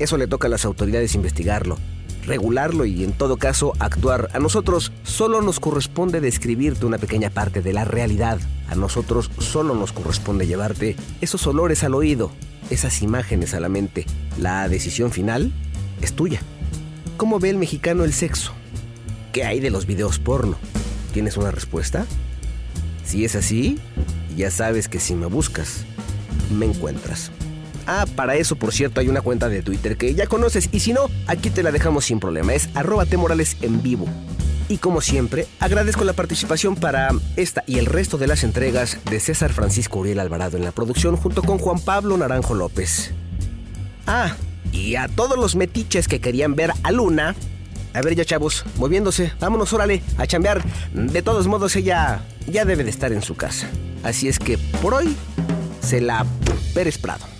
Eso 0.00 0.16
le 0.16 0.26
toca 0.26 0.48
a 0.48 0.50
las 0.50 0.64
autoridades 0.64 1.14
investigarlo, 1.14 1.78
regularlo 2.26 2.84
y 2.84 3.04
en 3.04 3.12
todo 3.12 3.36
caso 3.36 3.72
actuar. 3.78 4.28
A 4.32 4.38
nosotros 4.38 4.92
solo 5.02 5.42
nos 5.42 5.60
corresponde 5.60 6.20
describirte 6.20 6.86
una 6.86 6.98
pequeña 6.98 7.30
parte 7.30 7.62
de 7.62 7.72
la 7.72 7.84
realidad. 7.84 8.38
A 8.68 8.74
nosotros 8.74 9.30
solo 9.38 9.74
nos 9.74 9.92
corresponde 9.92 10.46
llevarte 10.46 10.96
esos 11.20 11.46
olores 11.46 11.84
al 11.84 11.94
oído, 11.94 12.30
esas 12.70 13.02
imágenes 13.02 13.54
a 13.54 13.60
la 13.60 13.68
mente. 13.68 14.06
La 14.38 14.68
decisión 14.68 15.10
final 15.10 15.52
es 16.00 16.14
tuya. 16.14 16.40
¿Cómo 17.16 17.38
ve 17.38 17.50
el 17.50 17.58
mexicano 17.58 18.04
el 18.04 18.12
sexo? 18.12 18.52
¿Qué 19.32 19.44
hay 19.44 19.60
de 19.60 19.70
los 19.70 19.86
videos 19.86 20.18
porno? 20.18 20.56
¿Tienes 21.12 21.36
una 21.36 21.50
respuesta? 21.50 22.06
Si 23.04 23.24
es 23.24 23.36
así, 23.36 23.78
ya 24.36 24.50
sabes 24.50 24.88
que 24.88 24.98
si 24.98 25.14
me 25.14 25.26
buscas, 25.26 25.84
me 26.50 26.66
encuentras. 26.66 27.30
Ah, 27.86 28.06
para 28.16 28.36
eso, 28.36 28.56
por 28.56 28.72
cierto, 28.72 29.00
hay 29.00 29.08
una 29.08 29.20
cuenta 29.20 29.48
de 29.48 29.62
Twitter 29.62 29.96
que 29.96 30.14
ya 30.14 30.26
conoces 30.26 30.68
y 30.72 30.80
si 30.80 30.92
no, 30.92 31.10
aquí 31.26 31.50
te 31.50 31.62
la 31.62 31.72
dejamos 31.72 32.06
sin 32.06 32.20
problema. 32.20 32.54
Es 32.54 32.68
arroba 32.74 33.04
en 33.04 33.82
vivo. 33.82 34.06
Y 34.68 34.78
como 34.78 35.02
siempre, 35.02 35.46
agradezco 35.60 36.04
la 36.04 36.14
participación 36.14 36.74
para 36.74 37.10
esta 37.36 37.64
y 37.66 37.78
el 37.78 37.86
resto 37.86 38.16
de 38.16 38.26
las 38.26 38.44
entregas 38.44 38.98
de 39.10 39.20
César 39.20 39.52
Francisco 39.52 39.98
Uriel 39.98 40.20
Alvarado 40.20 40.56
en 40.56 40.64
la 40.64 40.72
producción 40.72 41.16
junto 41.16 41.42
con 41.42 41.58
Juan 41.58 41.78
Pablo 41.80 42.16
Naranjo 42.16 42.54
López. 42.54 43.12
Ah, 44.06 44.34
y 44.72 44.96
a 44.96 45.08
todos 45.08 45.38
los 45.38 45.54
metiches 45.54 46.08
que 46.08 46.20
querían 46.20 46.54
ver 46.54 46.72
a 46.82 46.92
Luna. 46.92 47.34
A 47.92 48.00
ver 48.00 48.16
ya 48.16 48.24
chavos, 48.24 48.64
moviéndose, 48.76 49.32
vámonos 49.38 49.72
órale, 49.72 50.02
a 50.16 50.26
chambear. 50.26 50.64
De 50.94 51.22
todos 51.22 51.46
modos 51.46 51.76
ella 51.76 52.22
ya 52.46 52.64
debe 52.64 52.84
de 52.84 52.90
estar 52.90 53.12
en 53.12 53.22
su 53.22 53.36
casa. 53.36 53.68
Así 54.02 54.28
es 54.28 54.38
que 54.38 54.58
por 54.80 54.94
hoy 54.94 55.14
se 55.80 56.00
la 56.00 56.26
Pérez 56.74 56.98
Prado. 56.98 57.33